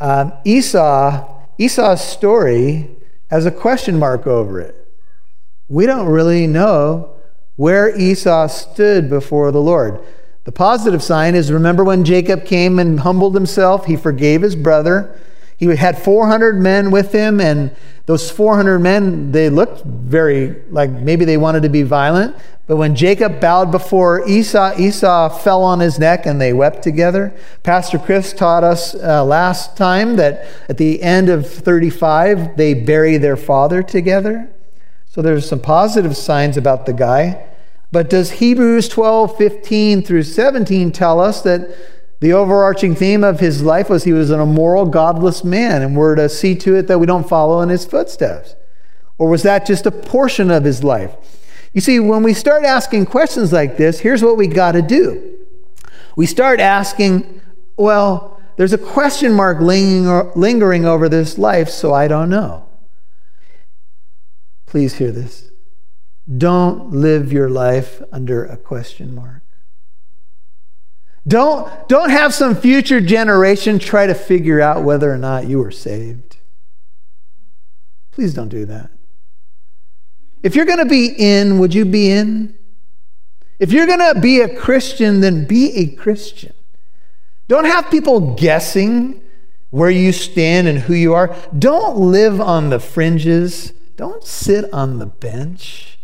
um, 0.00 0.32
Esau, 0.46 1.28
Esau's 1.58 2.00
story 2.00 2.96
has 3.30 3.44
a 3.44 3.50
question 3.50 3.98
mark 3.98 4.26
over 4.26 4.62
it. 4.62 4.74
We 5.68 5.84
don't 5.84 6.06
really 6.06 6.46
know 6.46 7.16
where 7.56 7.94
Esau 7.94 8.46
stood 8.46 9.10
before 9.10 9.52
the 9.52 9.60
Lord. 9.60 10.02
The 10.44 10.52
positive 10.52 11.02
sign 11.02 11.34
is 11.34 11.52
remember 11.52 11.84
when 11.84 12.02
Jacob 12.02 12.46
came 12.46 12.78
and 12.78 13.00
humbled 13.00 13.34
himself, 13.34 13.84
he 13.84 13.94
forgave 13.94 14.40
his 14.40 14.56
brother. 14.56 15.20
He 15.58 15.66
had 15.76 15.98
400 15.98 16.60
men 16.60 16.90
with 16.90 17.12
him, 17.12 17.40
and 17.40 17.74
those 18.06 18.30
400 18.30 18.78
men, 18.78 19.32
they 19.32 19.50
looked 19.50 19.84
very 19.84 20.62
like 20.70 20.90
maybe 20.90 21.26
they 21.26 21.36
wanted 21.36 21.64
to 21.64 21.68
be 21.68 21.82
violent. 21.82 22.34
But 22.68 22.76
when 22.76 22.94
Jacob 22.94 23.40
bowed 23.40 23.70
before 23.70 24.26
Esau, 24.28 24.78
Esau 24.78 25.30
fell 25.30 25.62
on 25.62 25.80
his 25.80 25.98
neck 25.98 26.26
and 26.26 26.40
they 26.40 26.52
wept 26.52 26.82
together. 26.82 27.34
Pastor 27.62 27.98
Chris 27.98 28.32
taught 28.32 28.62
us 28.62 28.94
uh, 28.94 29.24
last 29.24 29.76
time 29.76 30.16
that 30.16 30.46
at 30.68 30.76
the 30.76 31.02
end 31.02 31.28
of 31.30 31.50
35, 31.50 32.56
they 32.56 32.74
bury 32.74 33.16
their 33.16 33.36
father 33.38 33.82
together. 33.82 34.50
So 35.06 35.22
there's 35.22 35.48
some 35.48 35.60
positive 35.60 36.16
signs 36.16 36.58
about 36.58 36.86
the 36.86 36.92
guy. 36.92 37.46
But 37.90 38.10
does 38.10 38.32
Hebrews 38.32 38.88
12, 38.88 39.36
15 39.38 40.02
through 40.02 40.24
17 40.24 40.92
tell 40.92 41.20
us 41.20 41.40
that 41.42 41.74
the 42.20 42.32
overarching 42.32 42.94
theme 42.94 43.22
of 43.22 43.40
his 43.40 43.62
life 43.62 43.88
was 43.88 44.04
he 44.04 44.12
was 44.12 44.30
an 44.30 44.40
immoral, 44.40 44.86
godless 44.86 45.44
man, 45.44 45.82
and 45.82 45.96
we're 45.96 46.16
to 46.16 46.28
see 46.28 46.54
to 46.56 46.74
it 46.74 46.88
that 46.88 46.98
we 46.98 47.06
don't 47.06 47.28
follow 47.28 47.60
in 47.60 47.68
his 47.68 47.84
footsteps? 47.84 48.56
Or 49.18 49.28
was 49.28 49.42
that 49.44 49.66
just 49.66 49.86
a 49.86 49.90
portion 49.90 50.50
of 50.50 50.64
his 50.64 50.82
life? 50.82 51.14
You 51.72 51.80
see, 51.80 52.00
when 52.00 52.22
we 52.22 52.34
start 52.34 52.64
asking 52.64 53.06
questions 53.06 53.52
like 53.52 53.76
this, 53.76 54.00
here's 54.00 54.22
what 54.22 54.36
we 54.36 54.46
got 54.46 54.72
to 54.72 54.82
do. 54.82 55.38
We 56.16 56.26
start 56.26 56.58
asking, 56.60 57.40
well, 57.76 58.40
there's 58.56 58.72
a 58.72 58.78
question 58.78 59.32
mark 59.32 59.60
lingering 59.60 60.84
over 60.84 61.08
this 61.08 61.38
life, 61.38 61.68
so 61.68 61.94
I 61.94 62.08
don't 62.08 62.30
know. 62.30 62.68
Please 64.66 64.94
hear 64.94 65.12
this. 65.12 65.50
Don't 66.36 66.90
live 66.90 67.32
your 67.32 67.48
life 67.48 68.02
under 68.10 68.44
a 68.44 68.56
question 68.56 69.14
mark. 69.14 69.42
Don't, 71.26 71.88
don't 71.88 72.10
have 72.10 72.32
some 72.32 72.54
future 72.54 73.00
generation 73.00 73.78
try 73.78 74.06
to 74.06 74.14
figure 74.14 74.60
out 74.60 74.82
whether 74.82 75.12
or 75.12 75.18
not 75.18 75.46
you 75.46 75.58
were 75.58 75.70
saved. 75.70 76.36
Please 78.12 78.34
don't 78.34 78.48
do 78.48 78.64
that. 78.66 78.90
If 80.42 80.54
you're 80.54 80.64
going 80.64 80.78
to 80.78 80.86
be 80.86 81.14
in, 81.16 81.58
would 81.58 81.74
you 81.74 81.84
be 81.84 82.10
in? 82.10 82.56
If 83.58 83.72
you're 83.72 83.86
going 83.86 84.14
to 84.14 84.20
be 84.20 84.40
a 84.40 84.56
Christian, 84.56 85.20
then 85.20 85.46
be 85.46 85.72
a 85.76 85.86
Christian. 85.96 86.52
Don't 87.48 87.64
have 87.64 87.90
people 87.90 88.34
guessing 88.34 89.20
where 89.70 89.90
you 89.90 90.12
stand 90.12 90.68
and 90.68 90.80
who 90.80 90.94
you 90.94 91.14
are. 91.14 91.34
Don't 91.58 91.96
live 91.96 92.40
on 92.40 92.70
the 92.70 92.78
fringes. 92.78 93.72
Don't 93.96 94.22
sit 94.24 94.72
on 94.72 94.98
the 94.98 95.06
bench. 95.06 95.98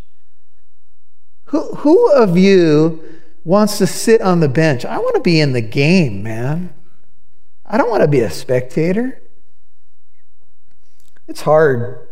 Who, 1.46 1.74
who 1.76 2.12
of 2.12 2.36
you 2.36 3.13
wants 3.44 3.78
to 3.78 3.86
sit 3.86 4.20
on 4.20 4.40
the 4.40 4.48
bench? 4.48 4.84
I 4.84 4.98
want 4.98 5.14
to 5.16 5.20
be 5.20 5.40
in 5.40 5.52
the 5.52 5.60
game, 5.60 6.22
man. 6.22 6.74
I 7.66 7.76
don't 7.78 7.90
want 7.90 8.02
to 8.02 8.08
be 8.08 8.20
a 8.20 8.30
spectator. 8.30 9.20
It's 11.28 11.42
hard 11.42 12.08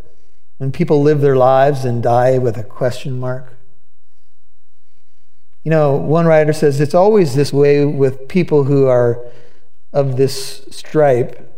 when 0.57 0.71
people 0.71 1.01
live 1.01 1.21
their 1.21 1.35
lives 1.35 1.85
and 1.85 2.01
die 2.01 2.37
with 2.37 2.57
a 2.57 2.63
question 2.63 3.19
mark. 3.19 3.53
You 5.63 5.69
know, 5.69 5.95
one 5.95 6.25
writer 6.25 6.53
says 6.53 6.79
it's 6.79 6.93
always 6.93 7.35
this 7.35 7.53
way 7.53 7.85
with 7.85 8.27
people 8.27 8.65
who 8.65 8.87
are 8.87 9.25
of 9.91 10.17
this 10.17 10.65
stripe. 10.71 11.49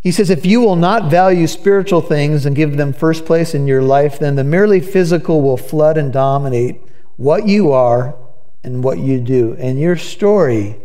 He 0.00 0.12
says, 0.12 0.30
if 0.30 0.44
you 0.44 0.60
will 0.60 0.76
not 0.76 1.10
value 1.10 1.46
spiritual 1.46 2.00
things 2.00 2.44
and 2.44 2.56
give 2.56 2.76
them 2.76 2.92
first 2.92 3.24
place 3.24 3.54
in 3.54 3.66
your 3.66 3.82
life, 3.82 4.18
then 4.18 4.36
the 4.36 4.44
merely 4.44 4.80
physical 4.80 5.42
will 5.42 5.56
flood 5.56 5.96
and 5.96 6.12
dominate 6.12 6.80
what 7.16 7.46
you 7.46 7.72
are 7.72 8.16
and 8.64 8.84
what 8.84 8.98
you 8.98 9.20
do. 9.20 9.56
And 9.58 9.78
your 9.78 9.96
story 9.96 10.76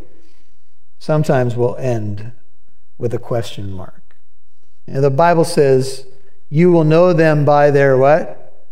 sometimes 0.99 1.55
will 1.55 1.75
end 1.77 2.31
with 2.97 3.13
a 3.13 3.19
question 3.19 3.71
mark. 3.71 4.15
And 4.87 5.03
the 5.03 5.09
Bible 5.09 5.43
says, 5.43 6.05
you 6.49 6.71
will 6.71 6.83
know 6.83 7.13
them 7.13 7.45
by 7.45 7.71
their 7.71 7.97
what? 7.97 8.67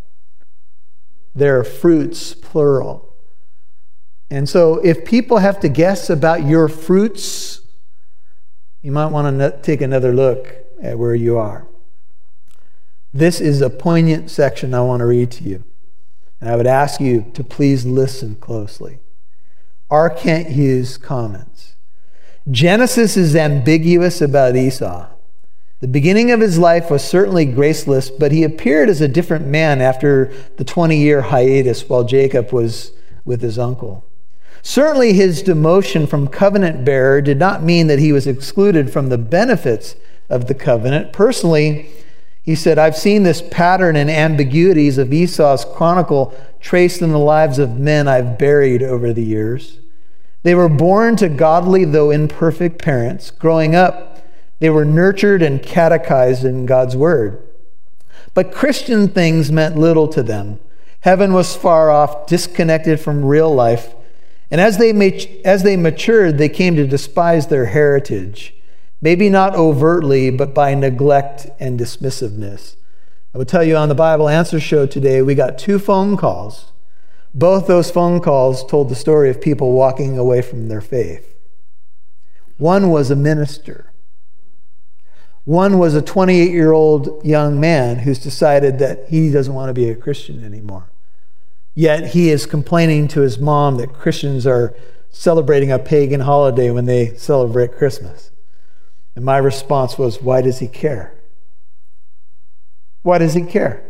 Their 1.34 1.64
fruits, 1.64 2.34
plural. 2.34 3.14
And 4.30 4.48
so 4.50 4.76
if 4.84 5.06
people 5.06 5.38
have 5.38 5.60
to 5.60 5.70
guess 5.70 6.10
about 6.10 6.46
your 6.46 6.68
fruits, 6.68 7.62
you 8.82 8.92
might 8.92 9.08
want 9.08 9.38
to 9.38 9.60
take 9.62 9.82
another 9.82 10.14
look 10.14 10.56
at 10.82 10.98
where 10.98 11.16
you 11.16 11.38
are. 11.38 11.68
This 13.14 13.40
is 13.40 13.62
a 13.62 13.70
poignant 13.70 14.30
section 14.30 14.74
I 14.74 14.82
want 14.82 15.02
to 15.02 15.06
read 15.06 15.32
to 15.32 15.44
you. 15.44 15.64
And 16.46 16.54
I 16.54 16.58
would 16.58 16.68
ask 16.68 17.02
you 17.02 17.26
to 17.34 17.44
please 17.44 17.88
listen 17.88 18.36
closely. 18.36 19.00
R. 19.90 20.12
Kent 20.12 20.50
Hughes 20.50 20.96
comments 20.96 21.74
Genesis 22.52 23.18
is 23.18 23.36
ambiguous 23.36 24.22
about 24.22 24.56
Esau. 24.56 25.08
The 25.80 25.88
beginning 25.88 26.30
of 26.30 26.42
his 26.42 26.60
life 26.60 26.92
was 26.92 27.04
certainly 27.04 27.46
graceless, 27.46 28.12
but 28.12 28.32
he 28.32 28.44
appeared 28.44 28.90
as 28.90 29.02
a 29.02 29.08
different 29.08 29.48
man 29.48 29.82
after 29.82 30.32
the 30.58 30.64
20 30.64 30.96
year 30.96 31.24
hiatus 31.24 31.90
while 31.90 32.04
Jacob 32.04 32.54
was 32.54 32.92
with 33.26 33.42
his 33.42 33.58
uncle. 33.58 34.06
Certainly, 34.62 35.14
his 35.14 35.42
demotion 35.42 36.08
from 36.08 36.28
covenant 36.28 36.86
bearer 36.86 37.22
did 37.22 37.40
not 37.40 37.64
mean 37.64 37.88
that 37.88 37.98
he 37.98 38.12
was 38.12 38.28
excluded 38.28 38.94
from 38.94 39.10
the 39.10 39.18
benefits 39.18 39.96
of 40.30 40.46
the 40.46 40.54
covenant. 40.54 41.12
Personally, 41.12 41.90
he 42.46 42.54
said, 42.54 42.78
I've 42.78 42.96
seen 42.96 43.24
this 43.24 43.42
pattern 43.42 43.96
and 43.96 44.10
ambiguities 44.10 45.00
of 45.00 45.12
Esau's 45.12 45.66
chronicle 45.66 46.32
traced 46.60 47.02
in 47.02 47.12
the 47.12 47.18
lives 47.18 47.58
of 47.58 47.80
men 47.80 48.08
I've 48.08 48.38
buried 48.38 48.84
over 48.84 49.12
the 49.12 49.24
years. 49.24 49.80
They 50.44 50.54
were 50.54 50.70
born 50.70 51.16
to 51.18 51.28
godly, 51.28 51.86
though 51.86 52.12
imperfect, 52.12 52.80
parents. 52.80 53.32
Growing 53.32 53.74
up, 53.74 54.20
they 54.60 54.70
were 54.70 54.86
nurtured 54.86 55.42
and 55.42 55.62
catechized 55.62 56.46
in 56.46 56.68
God's 56.68 56.96
word. 56.96 57.42
But 58.36 58.52
Christian 58.52 59.08
things 59.08 59.52
meant 59.52 59.78
little 59.78 60.08
to 60.10 60.22
them. 60.22 60.60
Heaven 61.02 61.34
was 61.34 61.56
far 61.56 61.90
off, 61.90 62.28
disconnected 62.28 63.00
from 63.00 63.26
real 63.26 63.54
life. 63.54 63.96
And 64.52 64.62
as 64.62 64.78
they, 64.78 64.92
as 65.44 65.64
they 65.64 65.78
matured, 65.78 66.38
they 66.38 66.50
came 66.50 66.76
to 66.76 66.88
despise 66.88 67.48
their 67.48 67.66
heritage. 67.66 68.55
Maybe 69.06 69.30
not 69.30 69.54
overtly, 69.54 70.32
but 70.32 70.56
by 70.56 70.74
neglect 70.74 71.46
and 71.60 71.80
dismissiveness. 71.80 72.76
I 73.36 73.38
would 73.38 73.48
tell 73.48 73.64
you 73.64 73.78
on 73.78 73.88
the 73.88 73.94
Bible 73.94 74.28
Answer 74.28 74.60
Show 74.60 74.88
today, 74.88 75.22
we 75.22 75.36
got 75.36 75.60
two 75.60 75.78
phone 75.78 76.18
calls. 76.18 76.72
Both 77.32 77.68
those 77.68 77.92
phone 77.92 78.20
calls 78.20 78.66
told 78.66 78.90
the 78.90 78.96
story 78.96 79.30
of 79.30 79.40
people 79.40 79.74
walking 79.74 80.18
away 80.18 80.42
from 80.42 80.70
their 80.70 80.82
faith. 80.82 81.36
One 82.58 82.90
was 82.90 83.12
a 83.12 83.16
minister. 83.16 83.94
One 85.44 85.78
was 85.78 85.94
a 85.94 86.02
28 86.02 86.50
year 86.50 86.72
old 86.72 87.24
young 87.24 87.60
man 87.60 88.00
who's 88.00 88.18
decided 88.18 88.80
that 88.80 89.10
he 89.10 89.32
doesn't 89.32 89.54
want 89.54 89.70
to 89.70 89.76
be 89.76 89.88
a 89.88 89.96
Christian 89.96 90.44
anymore. 90.44 90.90
Yet 91.76 92.14
he 92.14 92.32
is 92.32 92.48
complaining 92.48 93.08
to 93.10 93.22
his 93.22 93.38
mom 93.38 93.78
that 93.78 93.94
Christians 93.94 94.48
are 94.48 94.76
celebrating 95.12 95.72
a 95.72 95.78
pagan 95.78 96.22
holiday 96.22 96.72
when 96.72 96.86
they 96.86 97.16
celebrate 97.18 97.78
Christmas. 97.78 98.32
And 99.16 99.24
my 99.24 99.38
response 99.38 99.98
was, 99.98 100.22
Why 100.22 100.42
does 100.42 100.60
he 100.60 100.68
care? 100.68 101.14
Why 103.02 103.18
does 103.18 103.34
he 103.34 103.44
care? 103.44 103.84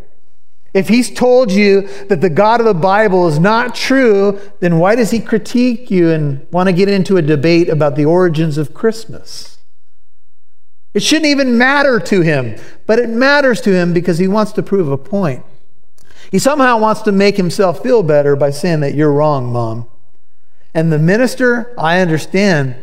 If 0.74 0.89
he's 0.89 1.10
told 1.10 1.53
you 1.53 1.88
that 2.10 2.20
the 2.20 2.29
God 2.29 2.60
of 2.60 2.65
the 2.65 2.74
Bible 2.74 3.29
is 3.29 3.39
not 3.39 3.75
true, 3.75 4.39
then 4.60 4.77
why 4.77 4.96
does 4.96 5.12
he 5.12 5.22
critique 5.22 5.89
you 5.89 6.12
and 6.12 6.46
want 6.51 6.67
to 6.67 6.74
get 6.74 6.89
into 6.89 7.15
a 7.15 7.22
debate 7.22 7.70
about 7.70 7.96
the 7.96 8.03
origins 8.03 8.58
of 8.58 8.74
Christmas? 8.74 9.58
It 10.94 11.01
shouldn't 11.01 11.27
even 11.27 11.58
matter 11.58 12.00
to 12.01 12.22
him, 12.22 12.58
but 12.86 13.00
it 13.00 13.10
matters 13.10 13.62
to 13.62 13.74
him 13.74 13.94
because 13.94 14.17
he 14.17 14.27
wants 14.27 14.51
to 14.53 14.63
prove 14.63 14.89
a 14.89 14.98
point. 14.98 15.46
He 16.29 16.39
somehow 16.39 16.77
wants 16.79 17.01
to 17.03 17.13
make 17.13 17.38
himself 17.38 17.82
feel 17.82 18.03
better 18.03 18.36
by 18.36 18.50
saying 18.50 18.82
that 18.82 18.96
you're 18.96 19.13
wrong, 19.13 19.53
mom. 19.53 19.88
And 20.74 20.91
the 20.91 21.00
minister, 21.00 21.74
I 21.77 22.01
understand, 22.01 22.75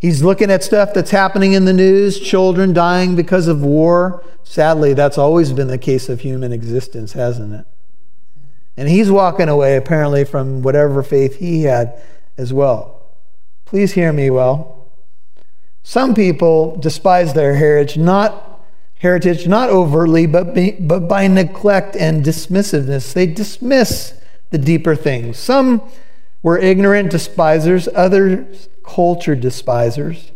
he's 0.00 0.24
looking 0.24 0.50
at 0.50 0.64
stuff 0.64 0.92
that's 0.92 1.12
happening 1.12 1.52
in 1.52 1.64
the 1.64 1.72
news, 1.72 2.18
children 2.18 2.72
dying 2.72 3.14
because 3.14 3.46
of 3.46 3.62
war. 3.62 4.24
Sadly, 4.42 4.94
that's 4.94 5.18
always 5.18 5.52
been 5.52 5.68
the 5.68 5.78
case 5.78 6.08
of 6.08 6.20
human 6.20 6.52
existence, 6.52 7.12
hasn't 7.12 7.54
it? 7.54 7.66
And 8.76 8.88
he's 8.88 9.10
walking 9.10 9.48
away 9.48 9.76
apparently 9.76 10.24
from 10.24 10.62
whatever 10.62 11.02
faith 11.02 11.36
he 11.36 11.62
had 11.64 12.02
as 12.36 12.52
well. 12.52 13.02
Please 13.64 13.92
hear 13.92 14.12
me 14.12 14.30
well. 14.30 14.88
Some 15.82 16.14
people 16.14 16.76
despise 16.76 17.34
their 17.34 17.54
heritage 17.54 17.96
not 17.96 18.46
heritage 18.98 19.48
not 19.48 19.70
overtly 19.70 20.26
but, 20.26 20.54
be, 20.54 20.72
but 20.72 21.08
by 21.08 21.26
neglect 21.26 21.96
and 21.96 22.24
dismissiveness. 22.24 23.12
They 23.12 23.26
dismiss 23.26 24.14
the 24.50 24.58
deeper 24.58 24.94
things. 24.94 25.38
Some 25.38 25.82
were 26.42 26.58
ignorant 26.58 27.10
despisers, 27.10 27.88
others 27.94 28.68
culture 28.84 29.36
despisers. 29.36 30.32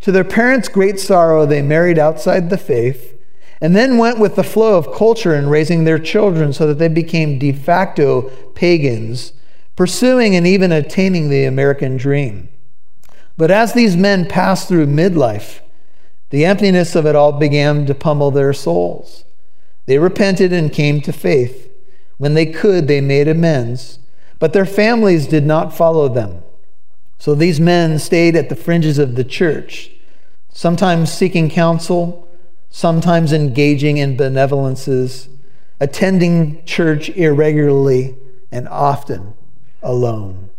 To 0.00 0.12
their 0.12 0.24
parents' 0.24 0.68
great 0.68 1.00
sorrow, 1.00 1.46
they 1.46 1.62
married 1.62 1.98
outside 1.98 2.50
the 2.50 2.58
faith 2.58 3.18
and 3.60 3.74
then 3.74 3.96
went 3.96 4.18
with 4.18 4.36
the 4.36 4.44
flow 4.44 4.76
of 4.76 4.92
culture 4.92 5.34
in 5.34 5.48
raising 5.48 5.84
their 5.84 5.98
children 5.98 6.52
so 6.52 6.66
that 6.66 6.78
they 6.78 6.88
became 6.88 7.38
de 7.38 7.52
facto 7.52 8.28
pagans, 8.54 9.32
pursuing 9.76 10.36
and 10.36 10.46
even 10.46 10.70
attaining 10.70 11.30
the 11.30 11.44
American 11.44 11.96
dream. 11.96 12.48
But 13.36 13.50
as 13.50 13.72
these 13.72 13.96
men 13.96 14.26
passed 14.26 14.68
through 14.68 14.86
midlife, 14.86 15.60
the 16.30 16.44
emptiness 16.44 16.94
of 16.94 17.06
it 17.06 17.16
all 17.16 17.32
began 17.32 17.86
to 17.86 17.94
pummel 17.94 18.30
their 18.30 18.52
souls. 18.52 19.24
They 19.86 19.98
repented 19.98 20.52
and 20.52 20.72
came 20.72 21.00
to 21.00 21.12
faith. 21.12 21.70
When 22.18 22.34
they 22.34 22.46
could, 22.46 22.86
they 22.86 23.00
made 23.00 23.28
amends, 23.28 23.98
but 24.44 24.52
their 24.52 24.66
families 24.66 25.26
did 25.26 25.46
not 25.46 25.74
follow 25.74 26.06
them. 26.06 26.42
So 27.18 27.34
these 27.34 27.58
men 27.58 27.98
stayed 27.98 28.36
at 28.36 28.50
the 28.50 28.54
fringes 28.54 28.98
of 28.98 29.14
the 29.14 29.24
church, 29.24 29.90
sometimes 30.50 31.10
seeking 31.10 31.48
counsel, 31.48 32.28
sometimes 32.68 33.32
engaging 33.32 33.96
in 33.96 34.18
benevolences, 34.18 35.30
attending 35.80 36.62
church 36.66 37.08
irregularly, 37.08 38.16
and 38.52 38.68
often 38.68 39.32
alone, 39.82 40.50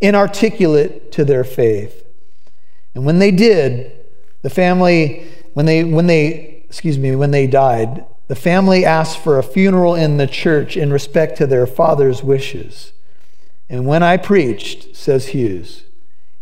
inarticulate 0.00 1.12
to 1.12 1.22
their 1.22 1.44
faith. 1.44 2.06
And 2.94 3.04
when 3.04 3.18
they 3.18 3.32
did, 3.32 3.92
the 4.40 4.48
family, 4.48 5.26
when 5.52 5.66
they, 5.66 5.84
when 5.84 6.06
they, 6.06 6.64
excuse 6.64 6.96
me, 6.96 7.14
when 7.14 7.32
they 7.32 7.46
died, 7.46 8.02
the 8.28 8.34
family 8.34 8.86
asked 8.86 9.18
for 9.18 9.38
a 9.38 9.42
funeral 9.42 9.94
in 9.94 10.16
the 10.16 10.26
church 10.26 10.74
in 10.74 10.90
respect 10.90 11.36
to 11.36 11.46
their 11.46 11.66
father's 11.66 12.22
wishes. 12.22 12.94
And 13.70 13.86
when 13.86 14.02
I 14.02 14.16
preached, 14.16 14.96
says 14.96 15.28
Hughes, 15.28 15.84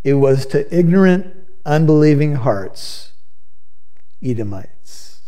it 0.03 0.15
was 0.15 0.47
to 0.47 0.75
ignorant, 0.75 1.35
unbelieving 1.67 2.37
hearts, 2.37 3.13
Edomites. 4.23 5.21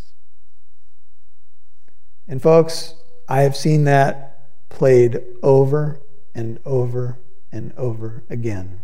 And 2.26 2.40
folks, 2.40 2.95
I 3.28 3.42
have 3.42 3.54
seen 3.54 3.85
that 3.85 4.49
played 4.71 5.21
over 5.42 6.00
and 6.35 6.59
over 6.64 7.19
and 7.52 7.75
over 7.76 8.25
again. 8.30 8.81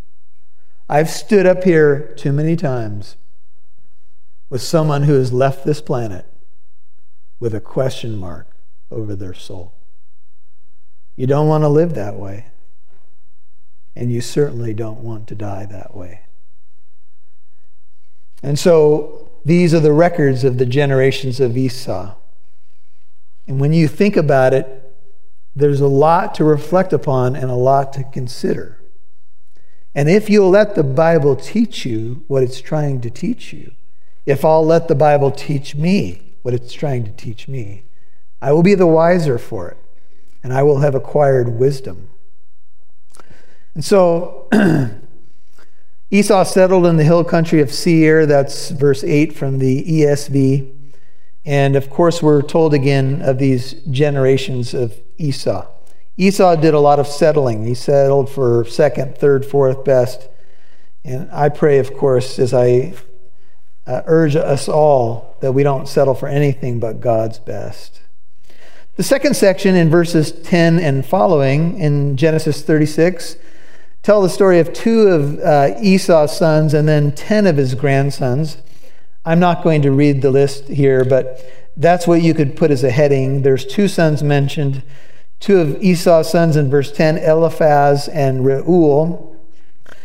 I've 0.86 1.08
stood 1.08 1.46
up 1.46 1.64
here 1.64 2.12
too 2.18 2.32
many 2.32 2.54
times 2.54 3.16
with 4.50 4.60
someone 4.60 5.04
who 5.04 5.14
has 5.14 5.32
left 5.32 5.64
this 5.64 5.80
planet 5.80 6.26
with 7.40 7.54
a 7.54 7.60
question 7.60 8.18
mark 8.18 8.50
over 8.90 9.16
their 9.16 9.32
soul. 9.32 9.72
You 11.16 11.26
don't 11.26 11.48
want 11.48 11.64
to 11.64 11.68
live 11.68 11.94
that 11.94 12.16
way, 12.16 12.48
and 13.96 14.12
you 14.12 14.20
certainly 14.20 14.74
don't 14.74 15.00
want 15.00 15.26
to 15.28 15.34
die 15.34 15.66
that 15.66 15.96
way. 15.96 16.20
And 18.42 18.58
so 18.58 19.30
these 19.44 19.72
are 19.72 19.80
the 19.80 19.92
records 19.92 20.44
of 20.44 20.58
the 20.58 20.66
generations 20.66 21.40
of 21.40 21.56
Esau. 21.56 22.14
And 23.46 23.60
when 23.60 23.72
you 23.72 23.88
think 23.88 24.16
about 24.16 24.52
it, 24.52 24.82
there's 25.54 25.80
a 25.80 25.88
lot 25.88 26.34
to 26.34 26.44
reflect 26.44 26.92
upon 26.92 27.34
and 27.34 27.50
a 27.50 27.54
lot 27.54 27.92
to 27.94 28.04
consider. 28.04 28.82
And 29.94 30.10
if 30.10 30.28
you'll 30.28 30.50
let 30.50 30.74
the 30.74 30.84
Bible 30.84 31.34
teach 31.34 31.86
you 31.86 32.24
what 32.28 32.42
it's 32.42 32.60
trying 32.60 33.00
to 33.00 33.08
teach 33.08 33.54
you, 33.54 33.72
if 34.26 34.44
I'll 34.44 34.66
let 34.66 34.88
the 34.88 34.94
Bible 34.94 35.30
teach 35.30 35.74
me 35.74 36.34
what 36.42 36.52
it's 36.52 36.74
trying 36.74 37.04
to 37.04 37.12
teach 37.12 37.48
me, 37.48 37.84
I 38.42 38.52
will 38.52 38.62
be 38.62 38.74
the 38.74 38.86
wiser 38.86 39.38
for 39.38 39.70
it, 39.70 39.78
and 40.42 40.52
I 40.52 40.62
will 40.62 40.80
have 40.80 40.94
acquired 40.94 41.58
wisdom. 41.58 42.10
And 43.76 43.84
so 43.84 44.48
Esau 46.10 46.44
settled 46.44 46.86
in 46.86 46.96
the 46.96 47.04
hill 47.04 47.22
country 47.22 47.60
of 47.60 47.70
Seir. 47.70 48.24
That's 48.24 48.70
verse 48.70 49.04
8 49.04 49.34
from 49.34 49.58
the 49.58 49.84
ESV. 49.84 50.72
And 51.44 51.76
of 51.76 51.90
course, 51.90 52.22
we're 52.22 52.40
told 52.40 52.72
again 52.72 53.20
of 53.20 53.36
these 53.36 53.74
generations 53.90 54.72
of 54.72 54.98
Esau. 55.18 55.66
Esau 56.16 56.56
did 56.56 56.72
a 56.72 56.80
lot 56.80 56.98
of 56.98 57.06
settling. 57.06 57.66
He 57.66 57.74
settled 57.74 58.30
for 58.30 58.64
second, 58.64 59.18
third, 59.18 59.44
fourth 59.44 59.84
best. 59.84 60.26
And 61.04 61.30
I 61.30 61.50
pray, 61.50 61.78
of 61.78 61.92
course, 61.92 62.38
as 62.38 62.54
I 62.54 62.94
uh, 63.86 64.00
urge 64.06 64.36
us 64.36 64.70
all 64.70 65.36
that 65.42 65.52
we 65.52 65.62
don't 65.62 65.86
settle 65.86 66.14
for 66.14 66.28
anything 66.28 66.80
but 66.80 67.00
God's 67.00 67.38
best. 67.38 68.00
The 68.94 69.02
second 69.02 69.36
section 69.36 69.76
in 69.76 69.90
verses 69.90 70.32
10 70.32 70.78
and 70.78 71.04
following 71.04 71.78
in 71.78 72.16
Genesis 72.16 72.62
36 72.62 73.36
tell 74.06 74.22
the 74.22 74.28
story 74.28 74.60
of 74.60 74.72
two 74.72 75.08
of 75.08 75.36
uh, 75.40 75.74
Esau's 75.82 76.36
sons 76.36 76.74
and 76.74 76.86
then 76.86 77.10
10 77.10 77.44
of 77.44 77.56
his 77.56 77.74
grandsons. 77.74 78.56
I'm 79.24 79.40
not 79.40 79.64
going 79.64 79.82
to 79.82 79.90
read 79.90 80.22
the 80.22 80.30
list 80.30 80.68
here, 80.68 81.04
but 81.04 81.44
that's 81.76 82.06
what 82.06 82.22
you 82.22 82.32
could 82.32 82.56
put 82.56 82.70
as 82.70 82.84
a 82.84 82.90
heading. 82.92 83.42
There's 83.42 83.66
two 83.66 83.88
sons 83.88 84.22
mentioned, 84.22 84.84
two 85.40 85.58
of 85.58 85.82
Esau's 85.82 86.30
sons 86.30 86.54
in 86.54 86.70
verse 86.70 86.92
10, 86.92 87.18
Eliphaz 87.18 88.06
and 88.06 88.46
Reuel. 88.46 89.36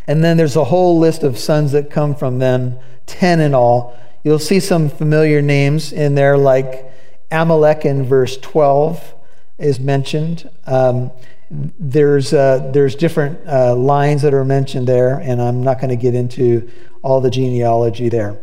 And 0.08 0.24
then 0.24 0.36
there's 0.36 0.56
a 0.56 0.64
whole 0.64 0.98
list 0.98 1.22
of 1.22 1.38
sons 1.38 1.72
that 1.74 1.92
come 1.92 2.16
from 2.16 2.40
them 2.40 2.80
10 3.06 3.40
in 3.40 3.54
all. 3.54 3.96
You'll 4.24 4.40
see 4.40 4.60
some 4.60 4.90
familiar 4.90 5.44
names 5.44 5.94
in 5.94 6.16
there, 6.16 6.40
like 6.40 6.92
Amalek 7.30 7.86
in 7.86 8.04
verse 8.04 8.36
12 8.38 9.14
is 9.60 9.80
mentioned. 9.80 10.50
Um, 10.66 11.12
there's, 11.52 12.34
uh, 12.34 12.70
there's 12.74 12.96
different 12.96 13.40
uh, 13.48 13.76
lines 13.76 14.22
that 14.22 14.34
are 14.34 14.46
mentioned 14.46 14.88
there, 14.88 15.20
and 15.20 15.42
I'm 15.42 15.64
not 15.64 15.80
going 15.80 15.90
to 15.90 15.96
get 15.96 16.16
into 16.16 16.70
all 17.02 17.20
the 17.20 17.30
genealogy 17.30 18.10
there. 18.10 18.40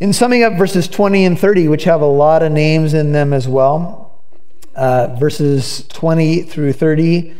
In 0.00 0.12
summing 0.12 0.42
up 0.42 0.54
verses 0.54 0.88
20 0.88 1.26
and 1.26 1.38
30, 1.38 1.68
which 1.68 1.84
have 1.84 2.00
a 2.00 2.06
lot 2.06 2.42
of 2.42 2.52
names 2.52 2.94
in 2.94 3.12
them 3.12 3.32
as 3.32 3.46
well, 3.46 4.22
uh, 4.74 5.14
verses 5.18 5.86
20 5.88 6.42
through 6.42 6.72
30 6.72 7.34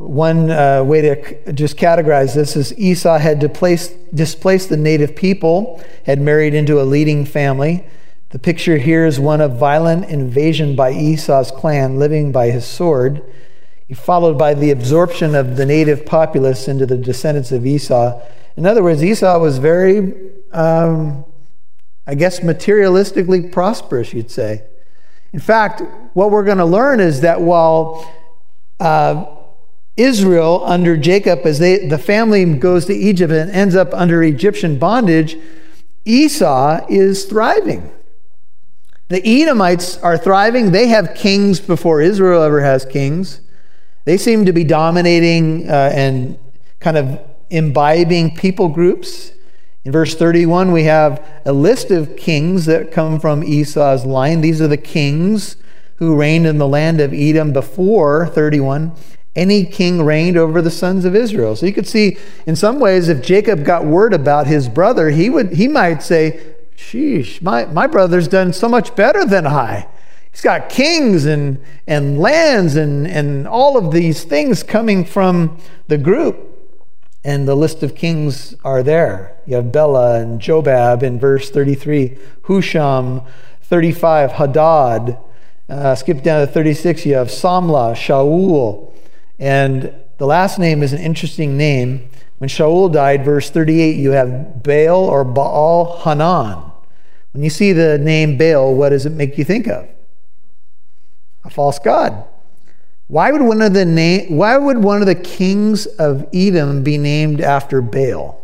one 0.00 0.50
uh, 0.50 0.82
way 0.82 1.02
to 1.02 1.52
just 1.52 1.76
categorize 1.76 2.34
this 2.34 2.56
is 2.56 2.76
Esau 2.78 3.18
had 3.18 3.38
displaced, 3.38 3.92
displaced 4.14 4.70
the 4.70 4.76
native 4.76 5.14
people, 5.14 5.82
had 6.06 6.18
married 6.18 6.54
into 6.54 6.80
a 6.80 6.84
leading 6.84 7.26
family. 7.26 7.86
The 8.30 8.38
picture 8.38 8.78
here 8.78 9.04
is 9.04 9.20
one 9.20 9.42
of 9.42 9.58
violent 9.58 10.06
invasion 10.06 10.74
by 10.74 10.92
Esau's 10.92 11.50
clan, 11.50 11.98
living 11.98 12.32
by 12.32 12.50
his 12.50 12.64
sword, 12.64 13.22
followed 13.94 14.38
by 14.38 14.54
the 14.54 14.70
absorption 14.70 15.34
of 15.34 15.56
the 15.56 15.66
native 15.66 16.06
populace 16.06 16.68
into 16.68 16.86
the 16.86 16.96
descendants 16.96 17.52
of 17.52 17.66
Esau. 17.66 18.20
In 18.56 18.66
other 18.66 18.82
words, 18.82 19.02
Esau 19.02 19.38
was 19.38 19.58
very, 19.58 20.12
um, 20.52 21.24
I 22.06 22.14
guess, 22.14 22.40
materialistically 22.40 23.50
prosperous, 23.52 24.12
you'd 24.12 24.30
say. 24.30 24.64
In 25.32 25.40
fact, 25.40 25.82
what 26.14 26.30
we're 26.30 26.44
going 26.44 26.58
to 26.58 26.64
learn 26.64 27.00
is 27.00 27.20
that 27.20 27.40
while 27.40 28.12
uh, 28.80 29.24
Israel 29.96 30.62
under 30.64 30.96
Jacob, 30.96 31.40
as 31.44 31.58
they, 31.58 31.86
the 31.86 31.98
family 31.98 32.44
goes 32.54 32.86
to 32.86 32.94
Egypt 32.94 33.32
and 33.32 33.50
ends 33.50 33.76
up 33.76 33.92
under 33.92 34.22
Egyptian 34.22 34.78
bondage, 34.78 35.36
Esau 36.04 36.86
is 36.88 37.24
thriving. 37.24 37.90
The 39.08 39.26
Edomites 39.26 39.98
are 39.98 40.16
thriving. 40.16 40.70
They 40.70 40.86
have 40.88 41.14
kings 41.14 41.60
before 41.60 42.00
Israel 42.00 42.42
ever 42.42 42.60
has 42.60 42.84
kings. 42.84 43.40
They 44.04 44.16
seem 44.16 44.44
to 44.46 44.52
be 44.52 44.64
dominating 44.64 45.68
uh, 45.68 45.92
and 45.94 46.38
kind 46.80 46.96
of 46.96 47.20
imbibing 47.50 48.34
people 48.34 48.68
groups. 48.68 49.32
In 49.84 49.92
verse 49.92 50.14
31, 50.14 50.72
we 50.72 50.84
have 50.84 51.24
a 51.44 51.52
list 51.52 51.90
of 51.90 52.16
kings 52.16 52.66
that 52.66 52.92
come 52.92 53.18
from 53.18 53.42
Esau's 53.42 54.04
line. 54.04 54.40
These 54.40 54.60
are 54.60 54.68
the 54.68 54.76
kings 54.76 55.56
who 55.96 56.16
reigned 56.16 56.46
in 56.46 56.58
the 56.58 56.68
land 56.68 57.00
of 57.00 57.12
Edom 57.12 57.52
before 57.52 58.26
31 58.26 58.92
any 59.36 59.64
king 59.64 60.02
reigned 60.02 60.36
over 60.36 60.60
the 60.60 60.70
sons 60.70 61.04
of 61.04 61.14
Israel. 61.14 61.54
So 61.54 61.66
you 61.66 61.72
could 61.72 61.86
see 61.86 62.18
in 62.46 62.56
some 62.56 62.80
ways 62.80 63.08
if 63.08 63.22
Jacob 63.22 63.64
got 63.64 63.84
word 63.84 64.12
about 64.12 64.46
his 64.46 64.68
brother, 64.68 65.10
he 65.10 65.30
would 65.30 65.52
he 65.52 65.68
might 65.68 66.02
say, 66.02 66.40
Sheesh, 66.76 67.40
my, 67.42 67.66
my 67.66 67.86
brother's 67.86 68.26
done 68.26 68.52
so 68.52 68.68
much 68.68 68.96
better 68.96 69.24
than 69.24 69.46
I. 69.46 69.86
He's 70.40 70.44
got 70.44 70.70
kings 70.70 71.26
and, 71.26 71.62
and 71.86 72.18
lands 72.18 72.74
and, 72.74 73.06
and 73.06 73.46
all 73.46 73.76
of 73.76 73.92
these 73.92 74.24
things 74.24 74.62
coming 74.62 75.04
from 75.04 75.58
the 75.88 75.98
group. 75.98 76.72
And 77.22 77.46
the 77.46 77.54
list 77.54 77.82
of 77.82 77.94
kings 77.94 78.54
are 78.64 78.82
there. 78.82 79.36
You 79.44 79.56
have 79.56 79.70
Bela 79.70 80.18
and 80.18 80.40
Jobab 80.40 81.02
in 81.02 81.20
verse 81.20 81.50
33, 81.50 82.16
Husham, 82.44 83.26
35, 83.64 84.32
Hadad. 84.32 85.18
Uh, 85.68 85.94
skip 85.94 86.22
down 86.22 86.46
to 86.46 86.50
36, 86.50 87.04
you 87.04 87.16
have 87.16 87.28
Samlah, 87.28 87.92
Shaul. 87.92 88.94
And 89.38 89.94
the 90.16 90.26
last 90.26 90.58
name 90.58 90.82
is 90.82 90.94
an 90.94 91.00
interesting 91.00 91.58
name. 91.58 92.08
When 92.38 92.48
Shaul 92.48 92.90
died, 92.90 93.26
verse 93.26 93.50
38, 93.50 93.94
you 93.96 94.12
have 94.12 94.62
Baal 94.62 95.04
or 95.04 95.22
Baal 95.22 95.98
Hanan. 95.98 96.72
When 97.32 97.44
you 97.44 97.50
see 97.50 97.74
the 97.74 97.98
name 97.98 98.38
Baal, 98.38 98.74
what 98.74 98.88
does 98.88 99.04
it 99.04 99.12
make 99.12 99.36
you 99.36 99.44
think 99.44 99.66
of? 99.66 99.86
False 101.50 101.78
god. 101.78 102.24
Why 103.08 103.32
would 103.32 103.42
one 103.42 103.60
of 103.60 103.72
the 103.72 103.84
name, 103.84 104.36
why 104.36 104.56
would 104.56 104.78
one 104.78 105.00
of 105.00 105.06
the 105.06 105.16
kings 105.16 105.86
of 105.86 106.28
Edom 106.32 106.84
be 106.84 106.96
named 106.96 107.40
after 107.40 107.82
Baal? 107.82 108.40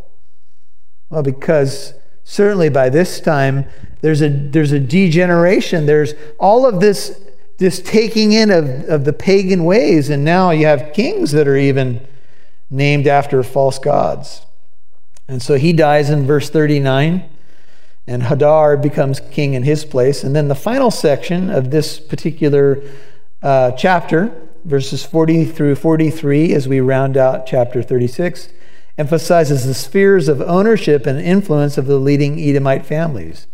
Well, 1.08 1.22
because 1.22 1.94
certainly 2.24 2.68
by 2.68 2.88
this 2.88 3.20
time 3.20 3.66
there's 4.00 4.22
a 4.22 4.28
there's 4.28 4.72
a 4.72 4.80
degeneration. 4.80 5.86
There's 5.86 6.14
all 6.38 6.66
of 6.66 6.80
this 6.80 7.20
this 7.58 7.80
taking 7.80 8.32
in 8.32 8.50
of, 8.50 8.88
of 8.88 9.04
the 9.04 9.12
pagan 9.12 9.64
ways, 9.64 10.10
and 10.10 10.24
now 10.24 10.50
you 10.50 10.66
have 10.66 10.92
kings 10.92 11.32
that 11.32 11.48
are 11.48 11.56
even 11.56 12.06
named 12.68 13.06
after 13.06 13.42
false 13.42 13.78
gods. 13.78 14.44
And 15.28 15.40
so 15.40 15.54
he 15.54 15.72
dies 15.72 16.10
in 16.10 16.26
verse 16.26 16.50
39, 16.50 17.28
and 18.06 18.22
Hadar 18.22 18.80
becomes 18.80 19.20
king 19.30 19.54
in 19.54 19.62
his 19.62 19.84
place. 19.84 20.22
And 20.22 20.34
then 20.34 20.48
the 20.48 20.54
final 20.54 20.90
section 20.90 21.50
of 21.50 21.70
this 21.70 21.98
particular 21.98 22.82
uh, 23.42 23.72
chapter 23.72 24.32
verses 24.66 25.04
40 25.04 25.44
through 25.44 25.76
43, 25.76 26.52
as 26.52 26.66
we 26.66 26.80
round 26.80 27.16
out 27.16 27.46
chapter 27.46 27.82
36, 27.82 28.48
emphasizes 28.98 29.64
the 29.64 29.74
spheres 29.74 30.28
of 30.28 30.40
ownership 30.40 31.06
and 31.06 31.20
influence 31.20 31.78
of 31.78 31.86
the 31.86 31.98
leading 31.98 32.40
Edomite 32.40 32.84
families. 32.84 33.46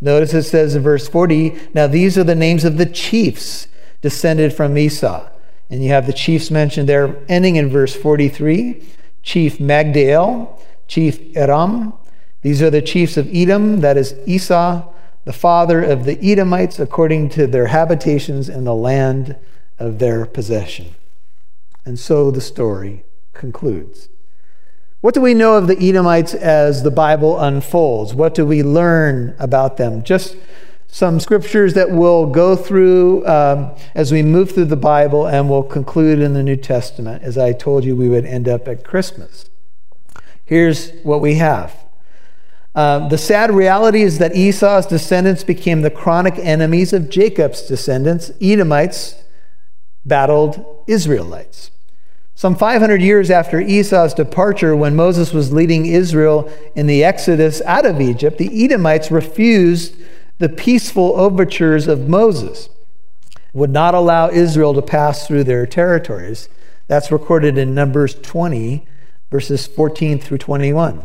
Notice 0.00 0.32
it 0.32 0.44
says 0.44 0.76
in 0.76 0.82
verse 0.82 1.08
40, 1.08 1.58
now 1.74 1.86
these 1.86 2.16
are 2.16 2.24
the 2.24 2.34
names 2.34 2.64
of 2.64 2.78
the 2.78 2.86
chiefs 2.86 3.66
descended 4.00 4.54
from 4.54 4.78
Esau. 4.78 5.28
And 5.68 5.82
you 5.82 5.90
have 5.90 6.06
the 6.06 6.12
chiefs 6.12 6.50
mentioned 6.50 6.88
there, 6.88 7.16
ending 7.28 7.56
in 7.56 7.68
verse 7.68 7.94
43 7.94 8.82
Chief 9.22 9.58
Magdiel, 9.58 10.58
Chief 10.88 11.36
Aram. 11.36 11.92
These 12.42 12.62
are 12.62 12.70
the 12.70 12.82
chiefs 12.82 13.16
of 13.16 13.28
Edom, 13.34 13.80
that 13.80 13.96
is 13.96 14.14
Esau, 14.26 14.90
the 15.24 15.32
father 15.32 15.82
of 15.82 16.04
the 16.04 16.18
Edomites, 16.22 16.78
according 16.78 17.28
to 17.30 17.46
their 17.46 17.66
habitations 17.66 18.48
in 18.48 18.64
the 18.64 18.74
land 18.74 19.36
of 19.78 19.98
their 19.98 20.24
possession. 20.24 20.94
And 21.84 21.98
so 21.98 22.30
the 22.30 22.40
story 22.40 23.04
concludes. 23.34 24.08
What 25.00 25.14
do 25.14 25.20
we 25.20 25.34
know 25.34 25.56
of 25.56 25.66
the 25.66 25.78
Edomites 25.78 26.34
as 26.34 26.82
the 26.82 26.90
Bible 26.90 27.38
unfolds? 27.38 28.14
What 28.14 28.34
do 28.34 28.44
we 28.44 28.62
learn 28.62 29.34
about 29.38 29.76
them? 29.78 30.02
Just 30.02 30.36
some 30.88 31.20
scriptures 31.20 31.74
that 31.74 31.90
we'll 31.90 32.26
go 32.26 32.56
through 32.56 33.26
um, 33.26 33.74
as 33.94 34.12
we 34.12 34.22
move 34.22 34.50
through 34.50 34.66
the 34.66 34.76
Bible 34.76 35.26
and 35.26 35.48
we'll 35.48 35.62
conclude 35.62 36.18
in 36.18 36.34
the 36.34 36.42
New 36.42 36.56
Testament. 36.56 37.22
As 37.22 37.38
I 37.38 37.52
told 37.52 37.84
you, 37.84 37.96
we 37.96 38.08
would 38.08 38.26
end 38.26 38.48
up 38.48 38.66
at 38.68 38.84
Christmas. 38.84 39.48
Here's 40.44 40.90
what 41.02 41.20
we 41.20 41.36
have. 41.36 41.74
Uh, 42.74 43.08
the 43.08 43.18
sad 43.18 43.50
reality 43.50 44.02
is 44.02 44.18
that 44.18 44.36
Esau's 44.36 44.86
descendants 44.86 45.42
became 45.42 45.82
the 45.82 45.90
chronic 45.90 46.38
enemies 46.38 46.92
of 46.92 47.10
Jacob's 47.10 47.62
descendants. 47.62 48.30
Edomites 48.40 49.22
battled 50.04 50.84
Israelites. 50.86 51.70
Some 52.34 52.54
500 52.54 53.02
years 53.02 53.30
after 53.30 53.60
Esau's 53.60 54.14
departure, 54.14 54.74
when 54.74 54.96
Moses 54.96 55.34
was 55.34 55.52
leading 55.52 55.84
Israel 55.84 56.50
in 56.74 56.86
the 56.86 57.04
exodus 57.04 57.60
out 57.66 57.84
of 57.84 58.00
Egypt, 58.00 58.38
the 58.38 58.64
Edomites 58.64 59.10
refused 59.10 59.94
the 60.38 60.48
peaceful 60.48 61.20
overtures 61.20 61.86
of 61.86 62.08
Moses, 62.08 62.70
would 63.52 63.68
not 63.68 63.94
allow 63.94 64.30
Israel 64.30 64.72
to 64.72 64.80
pass 64.80 65.26
through 65.26 65.44
their 65.44 65.66
territories. 65.66 66.48
That's 66.86 67.12
recorded 67.12 67.58
in 67.58 67.74
Numbers 67.74 68.14
20, 68.14 68.86
verses 69.30 69.66
14 69.66 70.18
through 70.18 70.38
21. 70.38 71.04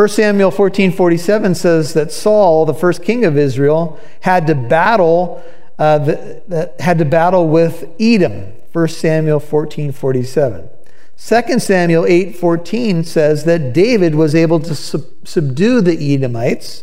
1 0.00 0.08
Samuel 0.08 0.50
14 0.50 0.92
47 0.92 1.54
says 1.54 1.92
that 1.92 2.10
Saul, 2.10 2.64
the 2.64 2.72
first 2.72 3.02
king 3.02 3.26
of 3.26 3.36
Israel, 3.36 4.00
had 4.20 4.46
to 4.46 4.54
battle 4.54 5.44
uh, 5.78 5.98
that 5.98 6.80
had 6.80 6.96
to 6.96 7.04
battle 7.04 7.46
with 7.48 7.86
Edom. 8.00 8.54
1 8.72 8.88
Samuel 8.88 9.40
14 9.40 9.92
47. 9.92 10.70
2 11.18 11.58
Samuel 11.58 12.06
8 12.06 12.34
14 12.34 13.04
says 13.04 13.44
that 13.44 13.74
David 13.74 14.14
was 14.14 14.34
able 14.34 14.58
to 14.60 14.74
sub- 14.74 15.04
subdue 15.24 15.82
the 15.82 16.14
Edomites. 16.14 16.82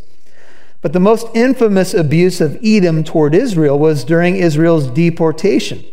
But 0.84 0.93
the 0.93 0.99
most 0.99 1.25
infamous 1.34 1.95
abuse 1.95 2.39
of 2.39 2.60
Edom 2.63 3.03
toward 3.03 3.34
Israel 3.34 3.80
was 3.80 4.03
during 4.03 4.36
Israel's 4.36 4.91
deportation 4.91 5.84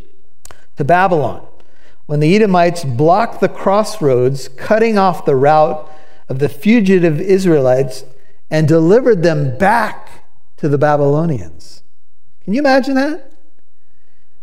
to 0.76 0.84
Babylon, 0.84 1.46
when 2.04 2.20
the 2.20 2.36
Edomites 2.36 2.84
blocked 2.84 3.40
the 3.40 3.48
crossroads, 3.48 4.48
cutting 4.48 4.98
off 4.98 5.24
the 5.24 5.36
route 5.36 5.90
of 6.28 6.38
the 6.38 6.48
fugitive 6.48 7.20
Israelites 7.20 8.04
and 8.50 8.68
delivered 8.68 9.22
them 9.22 9.56
back 9.58 10.24
to 10.56 10.68
the 10.68 10.78
Babylonians. 10.78 11.82
Can 12.42 12.54
you 12.54 12.60
imagine 12.60 12.94
that? 12.94 13.32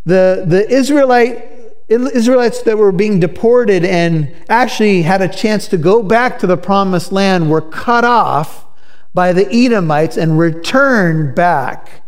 The, 0.06 0.44
the 0.48 0.68
Israelite, 0.70 1.46
Israelites 1.88 2.62
that 2.64 2.78
were 2.78 2.92
being 2.92 3.20
deported 3.20 3.86
and 3.86 4.34
actually 4.50 5.04
had 5.04 5.22
a 5.22 5.28
chance 5.28 5.68
to 5.68 5.78
go 5.78 6.02
back 6.02 6.40
to 6.40 6.48
the 6.48 6.58
promised 6.58 7.12
land 7.12 7.50
were 7.50 7.62
cut 7.62 8.04
off 8.04 8.66
by 9.14 9.34
the 9.34 9.48
Edomites 9.54 10.18
and 10.18 10.40
returned 10.40 11.36
back 11.36 12.04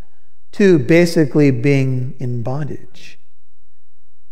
to 0.53 0.79
basically 0.79 1.51
being 1.51 2.15
in 2.19 2.43
bondage. 2.43 3.19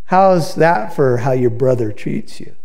How's 0.05 0.55
that 0.55 0.93
for 0.93 1.17
how 1.17 1.31
your 1.31 1.49
brother 1.49 1.91
treats 1.91 2.39
you? 2.39 2.55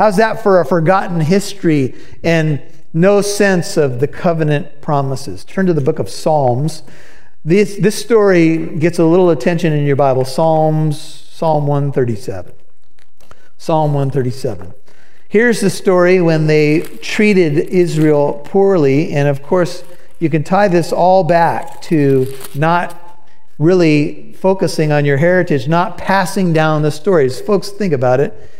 How's 0.00 0.16
that 0.16 0.42
for 0.42 0.62
a 0.62 0.64
forgotten 0.64 1.20
history 1.20 1.94
and 2.24 2.62
no 2.94 3.20
sense 3.20 3.76
of 3.76 4.00
the 4.00 4.08
covenant 4.08 4.80
promises? 4.80 5.44
Turn 5.44 5.66
to 5.66 5.74
the 5.74 5.82
book 5.82 5.98
of 5.98 6.08
Psalms. 6.08 6.82
This, 7.44 7.76
this 7.76 8.02
story 8.02 8.78
gets 8.78 8.98
a 8.98 9.04
little 9.04 9.28
attention 9.28 9.74
in 9.74 9.84
your 9.84 9.96
Bible. 9.96 10.24
Psalms, 10.24 10.98
Psalm 10.98 11.66
137. 11.66 12.50
Psalm 13.58 13.92
137. 13.92 14.72
Here's 15.28 15.60
the 15.60 15.68
story 15.68 16.22
when 16.22 16.46
they 16.46 16.80
treated 16.80 17.58
Israel 17.58 18.40
poorly. 18.46 19.12
And 19.12 19.28
of 19.28 19.42
course, 19.42 19.84
you 20.18 20.30
can 20.30 20.42
tie 20.42 20.68
this 20.68 20.94
all 20.94 21.24
back 21.24 21.82
to 21.82 22.34
not 22.54 23.28
really 23.58 24.32
focusing 24.32 24.92
on 24.92 25.04
your 25.04 25.18
heritage, 25.18 25.68
not 25.68 25.98
passing 25.98 26.54
down 26.54 26.80
the 26.80 26.90
stories. 26.90 27.38
Folks, 27.38 27.68
think 27.68 27.92
about 27.92 28.18
it. 28.18 28.50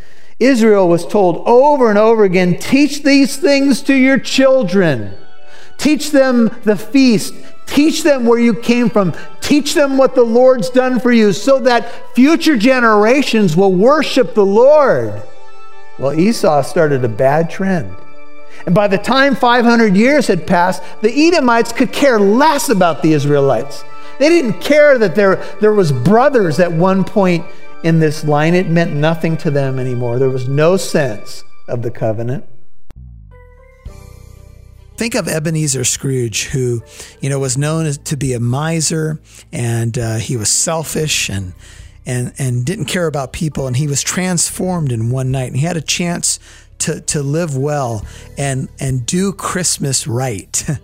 Israel 0.41 0.89
was 0.89 1.07
told 1.07 1.47
over 1.47 1.91
and 1.91 1.99
over 1.99 2.25
again 2.25 2.59
teach 2.59 3.03
these 3.03 3.37
things 3.37 3.83
to 3.83 3.95
your 3.95 4.19
children, 4.19 5.15
teach 5.77 6.11
them 6.11 6.51
the 6.65 6.77
feast, 6.77 7.35
Teach 7.71 8.03
them 8.03 8.27
where 8.27 8.39
you 8.39 8.53
came 8.53 8.91
from. 8.91 9.15
Teach 9.41 9.75
them 9.75 9.97
what 9.97 10.17
the 10.17 10.25
Lord's 10.25 10.71
done 10.71 10.99
for 10.99 11.13
you 11.13 11.33
so 11.33 11.61
that 11.61 12.15
future 12.17 12.57
generations 12.57 13.57
will 13.57 13.73
worship 13.73 14.35
the 14.35 14.45
Lord. 14.45 15.23
Well, 15.99 16.19
Esau 16.19 16.63
started 16.63 17.05
a 17.05 17.09
bad 17.09 17.49
trend. 17.49 17.95
And 18.67 18.75
by 18.75 18.89
the 18.89 18.99
time 18.99 19.37
500 19.37 19.97
years 19.97 20.27
had 20.27 20.49
passed, 20.49 20.83
the 21.01 21.29
Edomites 21.29 21.73
could 21.73 21.93
care 21.93 22.19
less 22.19 22.69
about 22.69 23.03
the 23.03 23.13
Israelites. 23.13 23.85
They 24.19 24.29
didn't 24.29 24.61
care 24.61 24.99
that 24.99 25.15
there, 25.15 25.37
there 25.61 25.73
was 25.73 25.93
brothers 25.93 26.59
at 26.59 26.73
one 26.73 27.05
point 27.05 27.47
in 27.83 28.01
this 28.01 28.25
line. 28.25 28.55
It 28.55 28.69
meant 28.69 28.93
nothing 28.93 29.37
to 29.39 29.51
them 29.51 29.79
anymore. 29.79 30.19
There 30.19 30.31
was 30.31 30.49
no 30.49 30.77
sense 30.77 31.45
of 31.69 31.83
the 31.83 31.91
covenant. 31.91 32.45
Think 34.97 35.15
of 35.15 35.29
Ebenezer 35.29 35.85
Scrooge, 35.85 36.45
who, 36.49 36.83
you 37.21 37.31
know, 37.31 37.39
was 37.39 37.57
known 37.57 37.91
to 37.91 38.17
be 38.17 38.35
a 38.35 38.41
miser 38.41 39.19
and 39.51 39.99
uh, 39.99 40.17
he 40.17 40.37
was 40.37 40.51
selfish 40.51 41.31
and 41.31 41.55
and 42.07 42.33
and 42.39 42.65
didn't 42.65 42.87
care 42.87 43.07
about 43.07 43.33
people, 43.33 43.67
and 43.67 43.77
he 43.77 43.87
was 43.87 44.03
transformed 44.03 44.91
in 44.91 45.11
one 45.11 45.31
night, 45.31 45.49
and 45.49 45.57
he 45.57 45.67
had 45.67 45.77
a 45.77 45.83
chance 45.83 46.39
to 46.81 47.01
to 47.03 47.23
live 47.23 47.57
well 47.57 48.05
and 48.37 48.69
and 48.79 49.07
do 49.07 49.33
Christmas 49.33 50.07
right. 50.07 50.65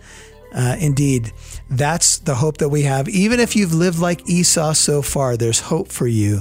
Uh, 0.54 0.74
indeed, 0.80 1.30
that's 1.68 2.16
the 2.16 2.36
hope 2.36 2.56
that 2.58 2.70
we 2.70 2.80
have. 2.82 3.10
Even 3.10 3.40
if 3.40 3.54
you've 3.54 3.74
lived 3.74 3.98
like 3.98 4.26
Esau 4.26 4.72
so 4.72 5.02
far, 5.02 5.36
there's 5.36 5.60
hope 5.60 5.88
for 5.88 6.06
you 6.06 6.40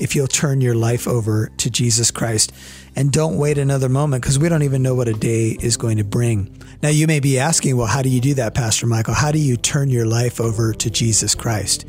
if 0.00 0.16
you'll 0.16 0.26
turn 0.26 0.60
your 0.60 0.74
life 0.74 1.06
over 1.06 1.50
to 1.58 1.70
Jesus 1.70 2.10
Christ 2.10 2.52
and 2.96 3.12
don't 3.12 3.36
wait 3.36 3.58
another 3.58 3.88
moment 3.88 4.22
because 4.22 4.38
we 4.38 4.48
don't 4.48 4.62
even 4.62 4.82
know 4.82 4.94
what 4.94 5.06
a 5.06 5.12
day 5.12 5.56
is 5.60 5.76
going 5.76 5.98
to 5.98 6.04
bring. 6.04 6.56
Now, 6.82 6.88
you 6.88 7.06
may 7.06 7.20
be 7.20 7.38
asking, 7.38 7.76
well, 7.76 7.86
how 7.86 8.00
do 8.00 8.08
you 8.08 8.20
do 8.20 8.34
that, 8.34 8.54
Pastor 8.54 8.86
Michael? 8.86 9.12
How 9.12 9.30
do 9.30 9.38
you 9.38 9.58
turn 9.58 9.90
your 9.90 10.06
life 10.06 10.40
over 10.40 10.72
to 10.72 10.90
Jesus 10.90 11.34
Christ? 11.34 11.84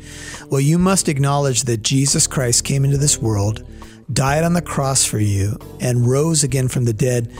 Well, 0.50 0.60
you 0.60 0.78
must 0.78 1.08
acknowledge 1.08 1.62
that 1.62 1.82
Jesus 1.82 2.26
Christ 2.26 2.64
came 2.64 2.84
into 2.84 2.98
this 2.98 3.18
world, 3.18 3.66
died 4.12 4.44
on 4.44 4.52
the 4.52 4.60
cross 4.60 5.04
for 5.06 5.18
you, 5.18 5.58
and 5.80 6.06
rose 6.06 6.44
again 6.44 6.68
from 6.68 6.84
the 6.84 6.92
dead. 6.92 7.32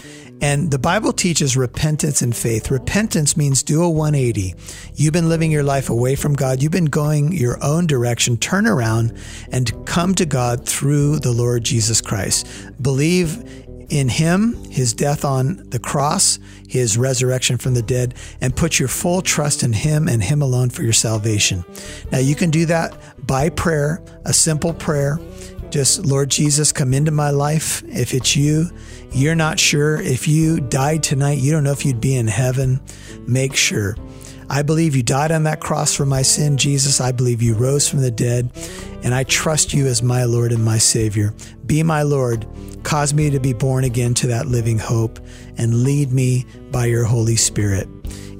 And 0.43 0.73
the 0.73 0.79
Bible 0.79 1.13
teaches 1.13 1.57
repentance 1.57 2.21
and 2.21 2.35
faith. 2.35 2.71
Repentance 2.71 3.37
means 3.37 3.63
do 3.63 3.83
a 3.83 3.89
180. 3.89 4.55
You've 4.95 5.13
been 5.13 5.29
living 5.29 5.53
your 5.53 5.63
life 5.63 5.89
away 5.89 6.17
from 6.17 6.35
God. 6.35 6.61
You've 6.61 6.73
been 6.73 6.87
going 6.87 7.33
your 7.33 7.63
own 7.63 7.87
direction. 7.87 8.37
Turn 8.37 8.67
around 8.67 9.17
and 9.53 9.87
come 9.87 10.17
to 10.17 10.27
God 10.27 10.69
through 10.69 11.21
the 11.21 11.31
Lord 11.31 11.63
Jesus 11.63 12.01
Christ. 12.01 12.47
Believe 12.83 13.63
in 13.89 14.09
Him, 14.09 14.55
His 14.65 14.93
death 14.93 15.25
on 15.25 15.69
the 15.71 15.79
cross, 15.79 16.41
His 16.67 16.99
resurrection 16.99 17.57
from 17.57 17.75
the 17.75 17.83
dead, 17.83 18.15
and 18.41 18.57
put 18.57 18.81
your 18.81 18.89
full 18.89 19.23
trust 19.23 19.63
in 19.63 19.73
Him 19.73 20.09
and 20.09 20.25
Him 20.25 20.43
alone 20.43 20.71
for 20.71 20.83
your 20.83 20.93
salvation. 20.93 21.65
Now, 22.11 22.19
you 22.19 22.35
can 22.35 22.51
do 22.51 22.67
that 22.67 22.97
by 23.27 23.49
prayer, 23.49 24.03
a 24.25 24.33
simple 24.33 24.75
prayer. 24.75 25.21
Just, 25.71 26.05
Lord 26.05 26.31
Jesus, 26.31 26.73
come 26.73 26.93
into 26.93 27.13
my 27.13 27.31
life. 27.31 27.83
If 27.87 28.13
it's 28.13 28.35
you, 28.35 28.71
you're 29.15 29.35
not 29.35 29.59
sure. 29.59 30.01
If 30.01 30.27
you 30.29 30.61
died 30.61 31.03
tonight, 31.03 31.39
you 31.39 31.53
don't 31.53 31.65
know 31.65 31.73
if 31.73 31.85
you'd 31.85 32.01
be 32.01 32.17
in 32.17 32.27
heaven. 32.27 32.81
Make 33.27 33.55
sure. 33.55 33.97
I 34.51 34.63
believe 34.63 34.95
you 34.95 35.03
died 35.03 35.33
on 35.33 35.45
that 35.45 35.61
cross 35.61 35.95
for 35.95 36.05
my 36.05 36.23
sin, 36.23 36.57
Jesus. 36.59 37.01
I 37.01 37.13
believe 37.13 37.41
you 37.41 37.55
rose 37.55 37.89
from 37.89 38.01
the 38.01 38.11
dead, 38.11 38.51
and 39.03 39.15
I 39.15 39.25
trust 39.25 39.73
you 39.73 39.87
as 39.87 40.03
my 40.03 40.25
Lord 40.25 40.53
and 40.53 40.65
my 40.65 40.79
Savior. 40.79 41.33
Be 41.65 41.83
my 41.83 42.03
Lord 42.03 42.47
Cause 42.83 43.15
me 43.15 43.31
to 43.31 43.41
be 43.41 43.53
born 43.53 43.85
again 43.85 44.13
to 44.15 44.27
that 44.29 44.47
living 44.47 44.79
hope 44.79 45.21
and 45.57 45.85
lead 45.85 46.13
me 46.13 46.45
by 46.71 46.87
your 46.87 47.05
Holy 47.05 47.37
Spirit. 47.37 47.89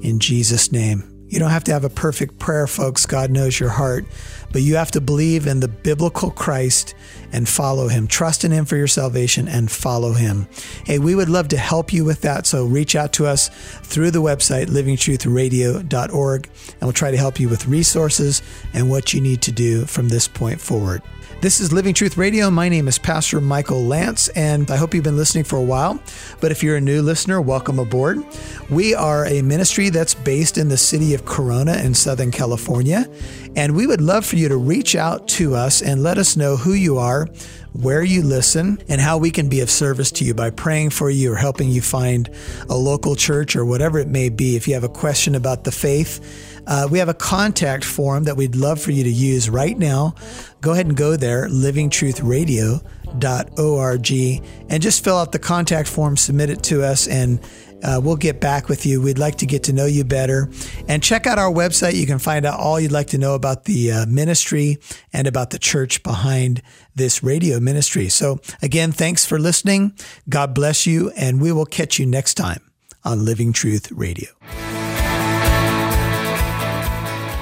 In 0.01 0.19
Jesus' 0.19 0.71
name. 0.71 1.12
You 1.33 1.39
don't 1.39 1.49
have 1.49 1.63
to 1.63 1.71
have 1.71 1.83
a 1.83 1.89
perfect 1.89 2.37
prayer, 2.37 2.67
folks. 2.67 3.07
God 3.07 3.31
knows 3.31 3.59
your 3.59 3.69
heart. 3.69 4.05
But 4.51 4.61
you 4.61 4.75
have 4.75 4.91
to 4.91 5.01
believe 5.01 5.47
in 5.47 5.61
the 5.61 5.67
biblical 5.67 6.29
Christ 6.29 6.93
and 7.31 7.49
follow 7.49 7.87
him. 7.87 8.05
Trust 8.05 8.45
in 8.45 8.51
him 8.51 8.65
for 8.65 8.77
your 8.77 8.85
salvation 8.85 9.47
and 9.47 9.71
follow 9.71 10.13
him. 10.13 10.47
Hey, 10.85 10.99
we 10.99 11.15
would 11.15 11.29
love 11.29 11.47
to 11.47 11.57
help 11.57 11.91
you 11.91 12.05
with 12.05 12.21
that. 12.21 12.45
So 12.45 12.65
reach 12.65 12.95
out 12.95 13.13
to 13.13 13.25
us 13.25 13.49
through 13.81 14.11
the 14.11 14.21
website, 14.21 14.67
livingtruthradio.org, 14.67 16.45
and 16.45 16.81
we'll 16.81 16.93
try 16.93 17.09
to 17.09 17.17
help 17.17 17.39
you 17.39 17.49
with 17.49 17.65
resources 17.65 18.43
and 18.75 18.91
what 18.91 19.11
you 19.11 19.19
need 19.19 19.41
to 19.41 19.51
do 19.51 19.85
from 19.85 20.09
this 20.09 20.27
point 20.27 20.61
forward. 20.61 21.01
This 21.43 21.59
is 21.59 21.73
Living 21.73 21.93
Truth 21.93 22.15
Radio. 22.15 22.49
My 22.49 22.69
name 22.69 22.87
is 22.87 22.97
Pastor 22.97 23.41
Michael 23.41 23.83
Lance, 23.83 24.29
and 24.29 24.71
I 24.71 24.77
hope 24.77 24.93
you've 24.93 25.03
been 25.03 25.17
listening 25.17 25.43
for 25.43 25.57
a 25.57 25.61
while. 25.61 25.99
But 26.39 26.51
if 26.51 26.63
you're 26.63 26.77
a 26.77 26.81
new 26.81 27.01
listener, 27.01 27.41
welcome 27.41 27.79
aboard. 27.79 28.23
We 28.69 28.95
are 28.95 29.25
a 29.25 29.41
ministry 29.41 29.89
that's 29.89 30.13
based 30.13 30.57
in 30.57 30.69
the 30.69 30.77
city 30.77 31.13
of 31.13 31.25
Corona 31.25 31.73
in 31.79 31.95
Southern 31.95 32.31
California, 32.31 33.09
and 33.57 33.75
we 33.75 33.87
would 33.87 33.99
love 33.99 34.25
for 34.25 34.37
you 34.37 34.47
to 34.47 34.55
reach 34.55 34.95
out 34.95 35.27
to 35.27 35.53
us 35.53 35.81
and 35.81 36.01
let 36.01 36.17
us 36.17 36.37
know 36.37 36.55
who 36.55 36.75
you 36.75 36.97
are, 36.97 37.25
where 37.73 38.03
you 38.03 38.23
listen, 38.23 38.81
and 38.87 39.01
how 39.01 39.17
we 39.17 39.29
can 39.29 39.49
be 39.49 39.59
of 39.59 39.69
service 39.69 40.11
to 40.11 40.23
you 40.23 40.33
by 40.33 40.49
praying 40.49 40.91
for 40.91 41.09
you 41.09 41.33
or 41.33 41.35
helping 41.35 41.69
you 41.69 41.81
find 41.81 42.29
a 42.69 42.75
local 42.77 43.17
church 43.17 43.57
or 43.57 43.65
whatever 43.65 43.99
it 43.99 44.07
may 44.07 44.29
be. 44.29 44.55
If 44.55 44.65
you 44.65 44.75
have 44.75 44.85
a 44.85 44.89
question 44.89 45.35
about 45.35 45.65
the 45.65 45.73
faith, 45.73 46.21
uh, 46.65 46.87
we 46.89 46.99
have 46.99 47.09
a 47.09 47.13
contact 47.13 47.83
form 47.83 48.23
that 48.23 48.37
we'd 48.37 48.55
love 48.55 48.79
for 48.81 48.91
you 48.91 49.03
to 49.03 49.11
use 49.11 49.49
right 49.49 49.77
now. 49.77 50.15
Go 50.63 50.71
ahead 50.71 50.85
and 50.85 50.95
go 50.95 51.17
there, 51.17 51.49
livingtruthradio.org, 51.49 54.41
and 54.69 54.81
just 54.81 55.03
fill 55.03 55.17
out 55.17 55.33
the 55.33 55.39
contact 55.39 55.89
form, 55.89 56.15
submit 56.15 56.49
it 56.49 56.63
to 56.63 56.81
us, 56.81 57.05
and 57.05 57.41
uh, 57.83 57.99
we'll 58.01 58.15
get 58.15 58.39
back 58.39 58.69
with 58.69 58.85
you. 58.85 59.01
We'd 59.01 59.17
like 59.17 59.35
to 59.39 59.45
get 59.45 59.63
to 59.63 59.73
know 59.73 59.85
you 59.85 60.05
better. 60.05 60.49
And 60.87 61.03
check 61.03 61.27
out 61.27 61.37
our 61.37 61.51
website. 61.51 61.95
You 61.95 62.05
can 62.05 62.17
find 62.17 62.45
out 62.45 62.57
all 62.57 62.79
you'd 62.79 62.93
like 62.93 63.07
to 63.07 63.17
know 63.17 63.35
about 63.35 63.65
the 63.65 63.91
uh, 63.91 64.05
ministry 64.05 64.77
and 65.11 65.27
about 65.27 65.49
the 65.49 65.59
church 65.59 66.01
behind 66.01 66.61
this 66.95 67.21
radio 67.21 67.59
ministry. 67.59 68.07
So, 68.07 68.39
again, 68.61 68.93
thanks 68.93 69.25
for 69.25 69.37
listening. 69.37 69.91
God 70.29 70.53
bless 70.53 70.87
you, 70.87 71.11
and 71.17 71.41
we 71.41 71.51
will 71.51 71.65
catch 71.65 71.99
you 71.99 72.05
next 72.05 72.35
time 72.35 72.61
on 73.03 73.25
Living 73.25 73.51
Truth 73.51 73.91
Radio. 73.91 74.29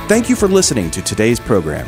Thank 0.08 0.28
you 0.28 0.36
for 0.36 0.48
listening 0.48 0.90
to 0.90 1.04
today's 1.04 1.40
program. 1.40 1.88